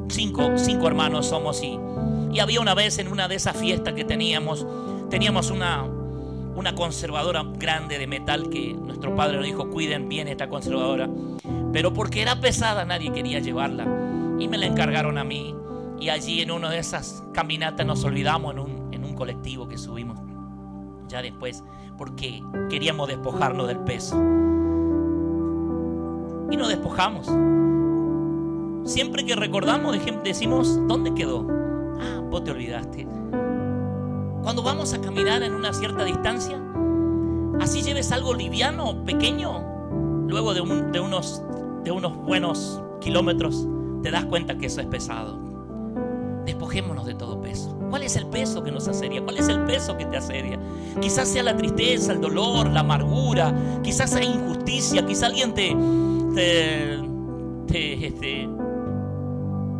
cinco, 0.09 0.53
cinco 0.55 0.87
hermanos 0.87 1.27
somos 1.27 1.61
y, 1.61 1.77
y 2.33 2.39
había 2.39 2.59
una 2.59 2.73
vez 2.73 2.97
en 2.97 3.07
una 3.07 3.27
de 3.27 3.35
esas 3.35 3.55
fiestas 3.55 3.93
que 3.93 4.03
teníamos, 4.03 4.65
teníamos 5.11 5.51
una, 5.51 5.87
una 6.57 6.73
conservadora 6.73 7.43
grande 7.43 7.99
de 7.99 8.07
metal 8.07 8.49
que 8.49 8.73
nuestro 8.73 9.15
padre 9.15 9.37
nos 9.37 9.45
dijo, 9.45 9.69
cuiden 9.69 10.09
bien 10.09 10.27
esta 10.27 10.49
conservadora. 10.49 11.07
Pero 11.71 11.93
porque 11.93 12.23
era 12.23 12.39
pesada 12.39 12.83
nadie 12.83 13.13
quería 13.13 13.37
llevarla. 13.39 13.85
Y 14.39 14.47
me 14.47 14.57
la 14.57 14.65
encargaron 14.65 15.19
a 15.19 15.23
mí. 15.23 15.55
Y 15.99 16.09
allí 16.09 16.41
en 16.41 16.49
una 16.49 16.71
de 16.71 16.79
esas 16.79 17.23
caminatas 17.31 17.85
nos 17.85 18.03
olvidamos 18.03 18.53
en 18.53 18.59
un, 18.59 18.89
en 18.91 19.05
un 19.05 19.13
colectivo 19.13 19.67
que 19.67 19.77
subimos. 19.77 20.19
Ya 21.07 21.21
después, 21.21 21.63
porque 21.95 22.41
queríamos 22.71 23.07
despojarnos 23.07 23.67
del 23.67 23.79
peso. 23.79 24.15
Y 26.49 26.57
nos 26.57 26.69
despojamos. 26.69 27.27
Siempre 28.89 29.23
que 29.25 29.35
recordamos, 29.35 29.95
decimos, 30.23 30.79
¿dónde 30.87 31.13
quedó? 31.13 31.45
Ah, 31.99 32.19
vos 32.31 32.43
te 32.43 32.49
olvidaste. 32.49 33.07
Cuando 34.47 34.63
vamos 34.63 34.93
a 34.93 35.01
caminar 35.01 35.43
en 35.43 35.53
una 35.53 35.73
cierta 35.73 36.05
distancia, 36.05 36.57
así 37.59 37.81
lleves 37.81 38.13
algo 38.13 38.33
liviano, 38.33 39.03
pequeño, 39.03 39.61
luego 40.29 40.53
de, 40.53 40.61
unos, 40.61 41.41
de 41.83 41.91
unos 41.91 42.15
buenos 42.15 42.81
kilómetros, 43.01 43.67
te 44.03 44.09
das 44.09 44.23
cuenta 44.23 44.57
que 44.57 44.67
eso 44.67 44.79
es 44.79 44.87
pesado. 44.87 45.37
Despojémonos 46.45 47.05
de 47.05 47.15
todo 47.15 47.41
peso. 47.41 47.77
¿Cuál 47.89 48.03
es 48.03 48.15
el 48.15 48.25
peso 48.27 48.63
que 48.63 48.71
nos 48.71 48.87
asedia? 48.87 49.21
¿Cuál 49.21 49.35
es 49.35 49.49
el 49.49 49.65
peso 49.65 49.97
que 49.97 50.05
te 50.05 50.15
asedia? 50.15 50.57
Quizás 51.01 51.27
sea 51.27 51.43
la 51.43 51.57
tristeza, 51.57 52.13
el 52.13 52.21
dolor, 52.21 52.69
la 52.69 52.79
amargura, 52.79 53.53
quizás 53.83 54.11
sea 54.11 54.23
injusticia, 54.23 55.05
quizás 55.05 55.23
alguien 55.23 55.53
te, 55.53 55.75
te, 56.33 57.01
te 57.67 58.07
este, 58.07 58.49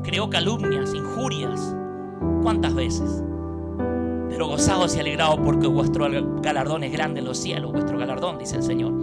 creó 0.03 0.29
calumnias, 0.29 0.93
injurias. 0.93 1.73
¿Cuántas 2.43 2.75
veces? 2.75 3.23
Pero 4.29 4.47
gozados 4.47 4.95
y 4.95 4.99
alegrados 4.99 5.39
porque 5.43 5.67
vuestro 5.67 6.07
galardón 6.41 6.83
es 6.83 6.91
grande 6.91 7.19
en 7.19 7.25
los 7.25 7.37
cielos, 7.37 7.71
vuestro 7.71 7.97
galardón, 7.97 8.37
dice 8.37 8.57
el 8.57 8.63
Señor. 8.63 8.93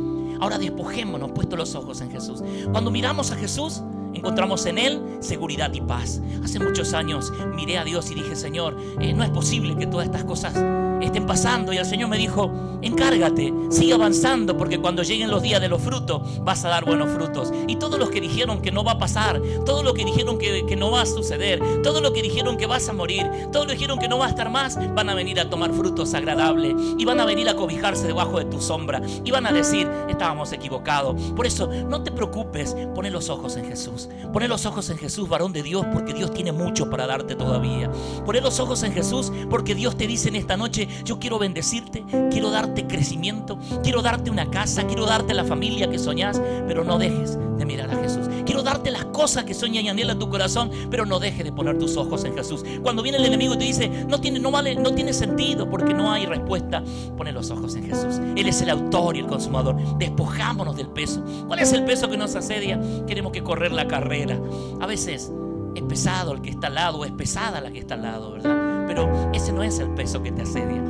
Ahora 0.40 0.58
despojémonos, 0.58 1.32
puesto 1.32 1.56
los 1.56 1.74
ojos 1.74 2.00
en 2.00 2.10
Jesús. 2.10 2.42
Cuando 2.70 2.90
miramos 2.90 3.30
a 3.30 3.36
Jesús, 3.36 3.82
encontramos 4.12 4.66
en 4.66 4.78
Él 4.78 5.00
seguridad 5.20 5.72
y 5.72 5.80
paz. 5.80 6.20
Hace 6.42 6.58
muchos 6.58 6.92
años 6.92 7.32
miré 7.54 7.78
a 7.78 7.84
Dios 7.84 8.10
y 8.10 8.14
dije, 8.14 8.36
Señor, 8.36 8.76
eh, 9.00 9.12
no 9.12 9.22
es 9.22 9.30
posible 9.30 9.76
que 9.76 9.86
todas 9.86 10.06
estas 10.06 10.24
cosas 10.24 10.54
estén 11.00 11.26
pasando. 11.26 11.72
Y 11.72 11.78
el 11.78 11.86
Señor 11.86 12.08
me 12.08 12.18
dijo, 12.18 12.52
encárgate, 12.82 13.52
sigue 13.70 13.94
avanzando, 13.94 14.56
porque 14.56 14.78
cuando 14.78 15.02
lleguen 15.02 15.30
los 15.30 15.42
días 15.42 15.60
de 15.60 15.68
los 15.68 15.80
frutos, 15.80 16.42
vas 16.44 16.64
a 16.64 16.68
dar 16.68 16.84
buenos 16.84 17.10
frutos. 17.10 17.52
Y 17.66 17.76
todos 17.76 17.98
los 17.98 18.10
que 18.10 18.20
dijeron 18.20 18.60
que 18.60 18.70
no 18.70 18.84
va 18.84 18.92
a 18.92 18.98
pasar, 18.98 19.40
todos 19.64 19.84
los 19.84 19.94
que 19.94 20.04
dijeron 20.04 20.38
que, 20.38 20.64
que 20.66 20.76
no 20.76 20.90
va 20.90 21.02
a 21.02 21.06
suceder, 21.06 21.60
todos 21.82 22.02
los 22.02 22.12
que 22.12 22.22
dijeron 22.22 22.56
que 22.56 22.66
vas 22.66 22.88
a 22.88 22.92
morir, 22.92 23.28
todos 23.52 23.66
los 23.66 23.74
que 23.74 23.78
dijeron 23.78 23.98
que 23.98 24.08
no 24.08 24.18
va 24.18 24.26
a 24.26 24.30
estar 24.30 24.50
más, 24.50 24.78
van 24.94 25.08
a 25.08 25.14
venir 25.14 25.40
a 25.40 25.48
tomar 25.48 25.72
frutos 25.72 26.14
agradables 26.14 26.74
y 26.98 27.04
van 27.04 27.20
a 27.20 27.24
venir 27.24 27.48
a 27.48 27.54
cobijarse 27.54 28.06
debajo 28.06 28.38
de 28.38 28.44
tu 28.44 28.60
sombra 28.60 29.00
y 29.24 29.30
van 29.30 29.46
a 29.46 29.52
decir, 29.52 29.88
estábamos 30.08 30.52
equivocados. 30.52 31.20
Por 31.32 31.46
eso, 31.46 31.66
no 31.66 32.02
te 32.02 32.12
preocupes, 32.12 32.76
pone 32.94 33.10
los 33.10 33.28
ojos 33.28 33.56
en 33.56 33.66
Jesús. 33.66 34.08
Pone 34.32 34.48
los 34.48 34.66
ojos 34.66 34.90
en 34.90 34.98
Jesús, 34.98 35.28
varón 35.28 35.52
de 35.52 35.62
Dios, 35.62 35.86
porque 35.92 36.12
Dios 36.12 36.32
tiene 36.32 36.52
mucho 36.52 36.90
para 36.90 37.06
darte 37.06 37.34
todavía. 37.34 37.90
Pone 38.24 38.40
los 38.40 38.60
ojos 38.60 38.82
en 38.82 38.92
Jesús, 38.92 39.32
porque 39.48 39.74
Dios 39.74 39.96
te 39.96 40.06
dice 40.06 40.28
en 40.28 40.36
esta 40.36 40.56
noche, 40.56 40.83
yo 41.04 41.18
quiero 41.18 41.38
bendecirte, 41.38 42.04
quiero 42.30 42.50
darte 42.50 42.86
crecimiento, 42.86 43.58
quiero 43.82 44.02
darte 44.02 44.30
una 44.30 44.50
casa, 44.50 44.86
quiero 44.86 45.06
darte 45.06 45.34
la 45.34 45.44
familia 45.44 45.90
que 45.90 45.98
soñás, 45.98 46.40
pero 46.66 46.84
no 46.84 46.98
dejes 46.98 47.38
de 47.58 47.64
mirar 47.64 47.90
a 47.90 47.96
Jesús. 47.96 48.28
Quiero 48.44 48.62
darte 48.62 48.90
las 48.90 49.04
cosas 49.06 49.44
que 49.44 49.54
sueña 49.54 49.80
y 49.80 49.88
anhela 49.88 50.18
tu 50.18 50.28
corazón, 50.28 50.70
pero 50.90 51.06
no 51.06 51.18
dejes 51.18 51.44
de 51.44 51.52
poner 51.52 51.78
tus 51.78 51.96
ojos 51.96 52.24
en 52.24 52.34
Jesús. 52.34 52.64
Cuando 52.82 53.02
viene 53.02 53.18
el 53.18 53.24
enemigo 53.24 53.54
y 53.54 53.58
te 53.58 53.64
dice, 53.64 53.88
no 54.08 54.20
tiene, 54.20 54.38
no 54.38 54.50
vale, 54.50 54.74
no 54.74 54.94
tiene 54.94 55.12
sentido 55.12 55.68
porque 55.68 55.94
no 55.94 56.12
hay 56.12 56.26
respuesta, 56.26 56.82
pone 57.16 57.32
los 57.32 57.50
ojos 57.50 57.74
en 57.76 57.86
Jesús. 57.86 58.20
Él 58.36 58.48
es 58.48 58.60
el 58.60 58.70
autor 58.70 59.16
y 59.16 59.20
el 59.20 59.26
consumador. 59.26 59.76
Despojámonos 59.98 60.76
del 60.76 60.88
peso. 60.88 61.24
¿Cuál 61.46 61.60
es 61.60 61.72
el 61.72 61.84
peso 61.84 62.08
que 62.08 62.16
nos 62.16 62.34
asedia? 62.34 62.80
Queremos 63.06 63.32
que 63.32 63.42
correr 63.42 63.72
la 63.72 63.88
carrera. 63.88 64.38
A 64.80 64.86
veces 64.86 65.32
es 65.74 65.82
pesado 65.82 66.32
el 66.32 66.40
que 66.40 66.50
está 66.50 66.68
al 66.68 66.74
lado, 66.74 67.04
es 67.04 67.12
pesada 67.12 67.60
la 67.60 67.70
que 67.70 67.78
está 67.78 67.94
al 67.94 68.02
lado, 68.02 68.32
¿verdad? 68.32 68.84
Pero 68.86 69.10
ese 69.32 69.52
no 69.52 69.62
es 69.62 69.78
el 69.78 69.90
peso 69.90 70.22
que 70.22 70.32
te 70.32 70.42
asedia. 70.42 70.82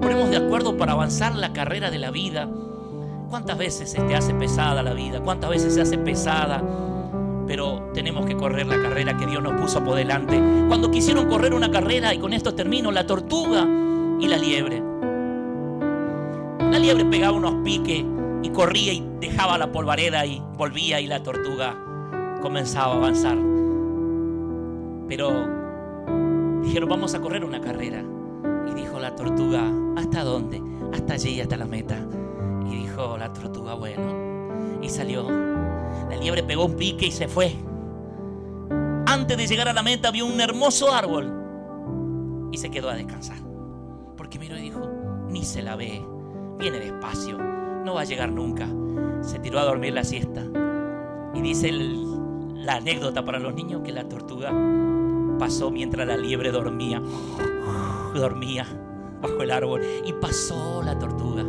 Ponemos 0.00 0.30
de 0.30 0.36
acuerdo 0.36 0.76
para 0.76 0.92
avanzar 0.92 1.34
la 1.34 1.52
carrera 1.52 1.90
de 1.90 1.98
la 1.98 2.10
vida. 2.10 2.48
¿Cuántas 3.30 3.56
veces 3.56 3.90
se 3.90 4.00
te 4.02 4.14
hace 4.14 4.34
pesada 4.34 4.82
la 4.82 4.94
vida? 4.94 5.20
¿Cuántas 5.20 5.50
veces 5.50 5.74
se 5.74 5.80
hace 5.80 5.96
pesada? 5.98 6.62
Pero 7.46 7.90
tenemos 7.94 8.26
que 8.26 8.36
correr 8.36 8.66
la 8.66 8.80
carrera 8.80 9.16
que 9.16 9.26
Dios 9.26 9.42
nos 9.42 9.60
puso 9.60 9.82
por 9.84 9.94
delante. 9.94 10.40
Cuando 10.68 10.90
quisieron 10.90 11.28
correr 11.28 11.54
una 11.54 11.70
carrera, 11.70 12.12
y 12.14 12.18
con 12.18 12.32
esto 12.32 12.54
termino, 12.54 12.90
la 12.90 13.06
tortuga 13.06 13.66
y 14.20 14.26
la 14.26 14.36
liebre. 14.36 14.82
La 16.70 16.78
liebre 16.78 17.04
pegaba 17.04 17.36
unos 17.36 17.62
piques 17.64 18.04
y 18.42 18.48
corría 18.50 18.92
y 18.92 19.06
dejaba 19.20 19.58
la 19.58 19.70
polvareda 19.70 20.24
y 20.26 20.42
volvía 20.56 21.00
y 21.00 21.06
la 21.06 21.22
tortuga 21.22 21.76
comenzaba 22.40 22.94
a 22.94 22.96
avanzar. 22.96 23.51
Pero 25.14 25.46
dijeron, 26.62 26.88
vamos 26.88 27.14
a 27.14 27.20
correr 27.20 27.44
una 27.44 27.60
carrera. 27.60 28.02
Y 28.66 28.72
dijo 28.72 28.98
la 28.98 29.14
tortuga, 29.14 29.70
¿hasta 29.94 30.24
dónde? 30.24 30.62
Hasta 30.94 31.12
allí, 31.12 31.38
hasta 31.38 31.58
la 31.58 31.66
meta. 31.66 31.98
Y 32.66 32.76
dijo 32.76 33.18
la 33.18 33.30
tortuga, 33.30 33.74
bueno. 33.74 34.80
Y 34.80 34.88
salió. 34.88 35.28
La 36.08 36.16
liebre 36.16 36.42
pegó 36.42 36.64
un 36.64 36.76
pique 36.76 37.04
y 37.04 37.10
se 37.10 37.28
fue. 37.28 37.54
Antes 39.06 39.36
de 39.36 39.46
llegar 39.46 39.68
a 39.68 39.74
la 39.74 39.82
meta 39.82 40.10
vio 40.10 40.24
un 40.24 40.40
hermoso 40.40 40.90
árbol 40.90 42.48
y 42.50 42.56
se 42.56 42.70
quedó 42.70 42.88
a 42.88 42.94
descansar. 42.94 43.36
Porque 44.16 44.38
miró 44.38 44.56
y 44.56 44.62
dijo, 44.62 44.80
ni 45.28 45.44
se 45.44 45.60
la 45.60 45.76
ve, 45.76 46.02
viene 46.58 46.80
despacio, 46.80 47.36
no 47.36 47.92
va 47.92 48.00
a 48.00 48.04
llegar 48.04 48.32
nunca. 48.32 48.66
Se 49.20 49.38
tiró 49.40 49.58
a 49.58 49.64
dormir 49.64 49.92
la 49.92 50.04
siesta. 50.04 50.42
Y 51.34 51.42
dice 51.42 51.70
la 51.70 52.76
anécdota 52.76 53.22
para 53.26 53.38
los 53.38 53.52
niños 53.52 53.82
que 53.84 53.92
la 53.92 54.08
tortuga 54.08 54.50
pasó 55.42 55.72
mientras 55.72 56.06
la 56.06 56.16
liebre 56.16 56.52
dormía. 56.52 57.02
Dormía 58.14 58.64
bajo 59.20 59.42
el 59.42 59.50
árbol 59.50 59.82
y 60.06 60.12
pasó 60.12 60.80
la 60.84 60.96
tortuga. 60.96 61.44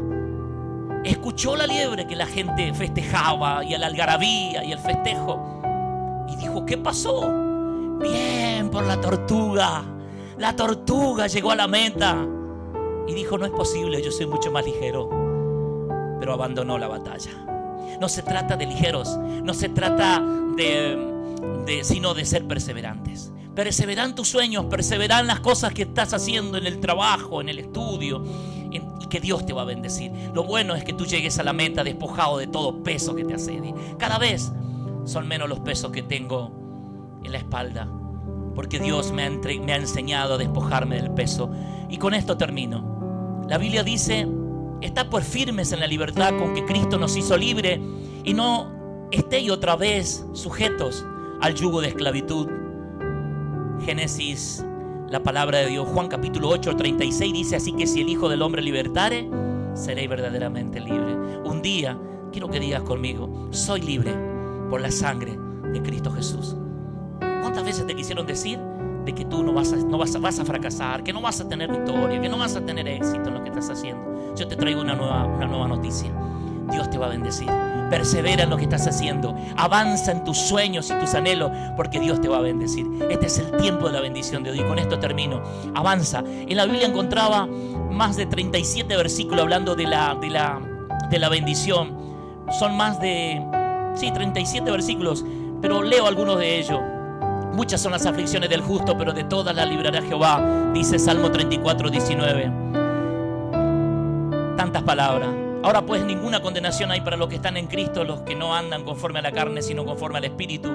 Escuchó 1.03 1.55
la 1.55 1.67
liebre 1.67 2.07
que 2.07 2.15
la 2.15 2.25
gente 2.25 2.73
festejaba 2.73 3.63
y 3.63 3.75
el 3.75 3.83
algarabía 3.83 4.63
y 4.63 4.71
el 4.71 4.79
festejo. 4.79 5.61
Y 6.27 6.35
dijo, 6.37 6.65
¿qué 6.65 6.75
pasó? 6.75 7.31
Bien 7.99 8.71
por 8.71 8.83
la 8.83 8.99
tortuga. 8.99 9.83
La 10.39 10.55
tortuga 10.55 11.27
llegó 11.27 11.51
a 11.51 11.55
la 11.55 11.67
meta. 11.67 12.17
Y 13.07 13.13
dijo, 13.13 13.37
no 13.37 13.45
es 13.45 13.51
posible, 13.51 14.01
yo 14.01 14.11
soy 14.11 14.25
mucho 14.25 14.51
más 14.51 14.65
ligero. 14.65 15.07
Pero 16.19 16.33
abandonó 16.33 16.79
la 16.79 16.87
batalla. 16.87 17.29
No 18.01 18.09
se 18.09 18.23
trata 18.23 18.57
de 18.57 18.65
ligeros, 18.65 19.19
no 19.19 19.53
se 19.53 19.69
trata 19.69 20.19
de, 20.57 21.81
sino 21.83 22.15
de 22.15 22.25
ser 22.25 22.47
perseverantes. 22.47 23.32
Perseveran 23.55 24.15
tus 24.15 24.29
sueños, 24.29 24.65
perseveran 24.65 25.27
las 25.27 25.39
cosas 25.39 25.73
que 25.73 25.83
estás 25.83 26.13
haciendo 26.13 26.57
en 26.57 26.65
el 26.65 26.79
trabajo, 26.79 27.41
en 27.41 27.49
el 27.49 27.59
estudio, 27.59 28.23
y 28.71 28.79
que 29.07 29.19
Dios 29.19 29.45
te 29.45 29.53
va 29.53 29.61
a 29.61 29.65
bendecir. 29.65 30.11
Lo 30.33 30.43
bueno 30.43 30.73
es 30.75 30.83
que 30.83 30.93
tú 30.93 31.05
llegues 31.05 31.37
a 31.37 31.43
la 31.43 31.53
meta 31.53 31.83
despojado 31.83 32.39
de 32.39 32.47
todo 32.47 32.81
peso 32.81 33.13
que 33.15 33.23
te 33.23 33.35
asede. 33.35 33.73
Cada 33.99 34.17
vez 34.17 34.51
son 35.05 35.27
menos 35.27 35.47
los 35.47 35.59
pesos 35.59 35.91
que 35.91 36.01
tengo 36.01 37.19
en 37.23 37.31
la 37.31 37.37
espalda, 37.37 37.87
porque 38.55 38.79
Dios 38.79 39.11
me 39.11 39.23
ha, 39.23 39.29
me 39.29 39.73
ha 39.73 39.75
enseñado 39.75 40.35
a 40.35 40.37
despojarme 40.37 40.95
del 40.95 41.11
peso. 41.11 41.51
Y 41.89 41.97
con 41.97 42.13
esto 42.13 42.37
termino. 42.37 43.45
La 43.47 43.59
Biblia 43.59 43.83
dice, 43.83 44.27
está 44.81 45.09
por 45.09 45.21
firmes 45.21 45.71
en 45.71 45.79
la 45.79 45.87
libertad 45.87 46.37
con 46.37 46.53
que 46.53 46.65
Cristo 46.65 46.97
nos 46.97 47.15
hizo 47.15 47.37
libre 47.37 47.79
y 48.23 48.33
no 48.33 49.07
estéis 49.11 49.51
otra 49.51 49.75
vez 49.75 50.25
sujetos 50.33 51.05
al 51.41 51.53
yugo 51.53 51.81
de 51.81 51.89
esclavitud. 51.89 52.47
Génesis, 53.85 54.65
la 55.09 55.21
palabra 55.21 55.59
de 55.59 55.67
Dios, 55.67 55.87
Juan 55.89 56.07
capítulo 56.07 56.47
8, 56.49 56.75
36 56.77 57.33
dice, 57.33 57.55
así 57.57 57.73
que 57.73 57.85
si 57.85 58.01
el 58.01 58.09
Hijo 58.09 58.29
del 58.29 58.41
Hombre 58.41 58.61
libertare, 58.61 59.29
seréis 59.73 60.09
verdaderamente 60.09 60.79
libre. 60.79 61.17
Un 61.43 61.61
día, 61.61 61.97
quiero 62.31 62.49
que 62.49 62.61
digas 62.61 62.83
conmigo, 62.83 63.49
soy 63.51 63.81
libre 63.81 64.13
por 64.69 64.79
la 64.79 64.89
sangre 64.89 65.37
de 65.73 65.81
Cristo 65.81 66.11
Jesús. 66.11 66.55
¿Cuántas 67.19 67.65
veces 67.65 67.85
te 67.85 67.93
quisieron 67.93 68.25
decir 68.25 68.57
de 69.05 69.13
que 69.13 69.25
tú 69.25 69.43
no 69.43 69.51
vas 69.51 69.73
a, 69.73 69.75
no 69.75 69.97
vas 69.97 70.15
a, 70.15 70.19
vas 70.19 70.39
a 70.39 70.45
fracasar, 70.45 71.03
que 71.03 71.11
no 71.11 71.21
vas 71.21 71.41
a 71.41 71.49
tener 71.49 71.69
victoria, 71.69 72.21
que 72.21 72.29
no 72.29 72.37
vas 72.37 72.55
a 72.55 72.65
tener 72.65 72.87
éxito 72.87 73.27
en 73.27 73.33
lo 73.33 73.43
que 73.43 73.49
estás 73.49 73.69
haciendo? 73.69 74.33
Yo 74.35 74.47
te 74.47 74.55
traigo 74.55 74.79
una 74.79 74.95
nueva, 74.95 75.25
una 75.25 75.45
nueva 75.45 75.67
noticia. 75.67 76.09
Dios 76.71 76.89
te 76.89 76.97
va 76.97 77.07
a 77.07 77.09
bendecir. 77.09 77.47
Persevera 77.89 78.43
en 78.43 78.49
lo 78.49 78.57
que 78.57 78.63
estás 78.63 78.87
haciendo. 78.87 79.35
Avanza 79.57 80.11
en 80.11 80.23
tus 80.23 80.37
sueños 80.37 80.89
y 80.89 80.99
tus 80.99 81.13
anhelos 81.13 81.51
porque 81.75 81.99
Dios 81.99 82.21
te 82.21 82.27
va 82.27 82.37
a 82.37 82.41
bendecir. 82.41 82.87
Este 83.09 83.27
es 83.27 83.39
el 83.39 83.51
tiempo 83.57 83.87
de 83.87 83.93
la 83.93 84.01
bendición 84.01 84.43
de 84.43 84.51
Dios. 84.51 84.65
Y 84.65 84.67
con 84.67 84.79
esto 84.79 84.99
termino. 84.99 85.41
Avanza. 85.75 86.23
En 86.25 86.57
la 86.57 86.65
Biblia 86.65 86.87
encontraba 86.87 87.47
más 87.93 88.15
de 88.17 88.25
37 88.25 88.95
versículos 88.97 89.41
hablando 89.41 89.75
de 89.75 89.85
la, 89.85 90.15
de 90.15 90.29
la, 90.29 90.59
de 91.09 91.19
la 91.19 91.29
bendición. 91.29 91.95
Son 92.59 92.75
más 92.75 92.99
de, 92.99 93.41
sí, 93.95 94.11
37 94.11 94.69
versículos, 94.69 95.23
pero 95.61 95.81
leo 95.81 96.07
algunos 96.07 96.37
de 96.39 96.59
ellos. 96.59 96.79
Muchas 97.53 97.81
son 97.81 97.91
las 97.91 98.05
aflicciones 98.05 98.49
del 98.49 98.61
justo, 98.61 98.97
pero 98.97 99.13
de 99.13 99.23
todas 99.23 99.55
las 99.55 99.69
librará 99.69 100.01
Jehová, 100.01 100.71
dice 100.73 100.97
Salmo 100.97 101.31
34, 101.31 101.89
19. 101.89 102.51
Tantas 104.57 104.81
palabras. 104.83 105.42
Ahora 105.63 105.81
pues 105.85 106.03
ninguna 106.03 106.41
condenación 106.41 106.91
hay 106.91 106.99
para 106.99 107.15
los 107.15 107.29
que 107.29 107.35
están 107.35 107.55
en 107.55 107.67
Cristo, 107.67 108.03
los 108.03 108.21
que 108.23 108.35
no 108.35 108.53
andan 108.53 108.83
conforme 108.83 109.19
a 109.19 109.21
la 109.21 109.31
carne, 109.31 109.61
sino 109.61 109.85
conforme 109.85 110.17
al 110.17 110.25
Espíritu, 110.25 110.69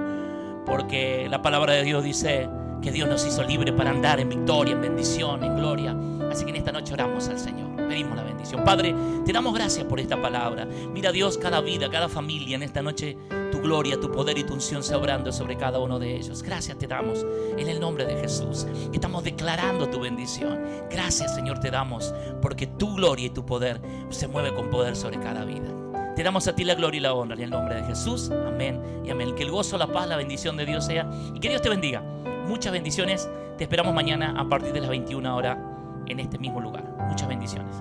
porque 0.64 1.29
la 1.29 1.42
palabra 1.42 1.74
de 1.74 1.83
Dios 1.83 2.03
dice 2.03 2.48
que 2.81 2.90
Dios 2.90 3.07
nos 3.07 3.27
hizo 3.27 3.42
libre 3.42 3.70
para 3.74 3.90
andar 3.90 4.18
en 4.18 4.31
victoria, 4.31 4.72
en 4.72 4.81
bendición, 4.81 5.44
en 5.44 5.57
gloria. 5.57 5.94
Así 6.31 6.44
que 6.44 6.51
en 6.51 6.57
esta 6.57 6.72
noche 6.72 6.94
oramos 6.94 7.29
al 7.29 7.38
Señor, 7.38 7.77
pedimos 7.87 8.16
la 8.16 8.22
bendición. 8.22 8.64
Padre, 8.64 8.94
te 9.27 9.33
damos 9.35 9.53
gracias 9.53 9.85
por 9.85 10.01
esta 10.01 10.20
palabra. 10.22 10.64
Mira 10.64 11.12
Dios, 11.12 11.37
cada 11.37 11.61
vida, 11.61 11.90
cada 11.90 12.09
familia 12.09 12.57
en 12.57 12.62
esta 12.62 12.81
noche, 12.81 13.18
tu 13.59 13.64
gloria, 13.64 13.99
tu 13.99 14.11
poder 14.11 14.38
y 14.38 14.44
tu 14.44 14.55
unción 14.55 14.83
se 14.83 14.94
obrando 14.94 15.33
sobre 15.33 15.57
cada 15.57 15.79
uno 15.79 15.99
de 15.99 16.16
ellos. 16.16 16.42
Gracias 16.42 16.79
te 16.79 16.87
damos 16.87 17.27
en 17.57 17.68
el 17.68 17.81
nombre 17.81 18.05
de 18.05 18.16
Jesús. 18.16 18.66
Estamos 18.92 19.25
declarando 19.25 19.88
tu 19.88 20.01
bendición. 20.01 20.61
Gracias 20.90 21.35
Señor 21.35 21.59
te 21.59 21.71
damos 21.71 22.14
porque 22.40 22.66
tu 22.66 22.94
gloria 22.94 23.27
y 23.27 23.31
tu 23.31 23.44
poder 23.44 23.81
se 24.11 24.29
mueve 24.29 24.55
con 24.55 24.71
poder 24.71 24.94
sobre 24.94 25.18
cada 25.18 25.44
vida. 25.44 25.68
Te 26.14 26.23
damos 26.23 26.47
a 26.47 26.55
ti 26.55 26.64
la 26.64 26.75
gloria 26.75 26.99
y 26.99 27.03
la 27.03 27.14
honra 27.14 27.35
en 27.35 27.42
el 27.42 27.51
nombre 27.51 27.75
de 27.77 27.85
Jesús. 27.85 28.31
Amén 28.31 28.81
y 29.05 29.11
amén. 29.11 29.35
Que 29.35 29.42
el 29.42 29.51
gozo, 29.51 29.77
la 29.77 29.88
paz, 29.88 30.09
la 30.09 30.16
bendición 30.16 30.57
de 30.57 30.66
Dios 30.66 30.85
sea 30.85 31.11
y 31.35 31.40
que 31.40 31.49
Dios 31.49 31.62
te 31.62 31.68
bendiga. 31.68 32.01
Muchas 32.47 32.73
bendiciones. 32.73 33.29
Te 33.57 33.64
esperamos 33.64 33.92
mañana 33.92 34.35
a 34.38 34.49
partir 34.49 34.73
de 34.73 34.81
las 34.81 34.90
21 34.90 35.37
horas 35.37 35.59
en 36.07 36.21
este 36.21 36.38
mismo 36.38 36.61
lugar. 36.61 36.85
Muchas 37.09 37.29
bendiciones. 37.29 37.77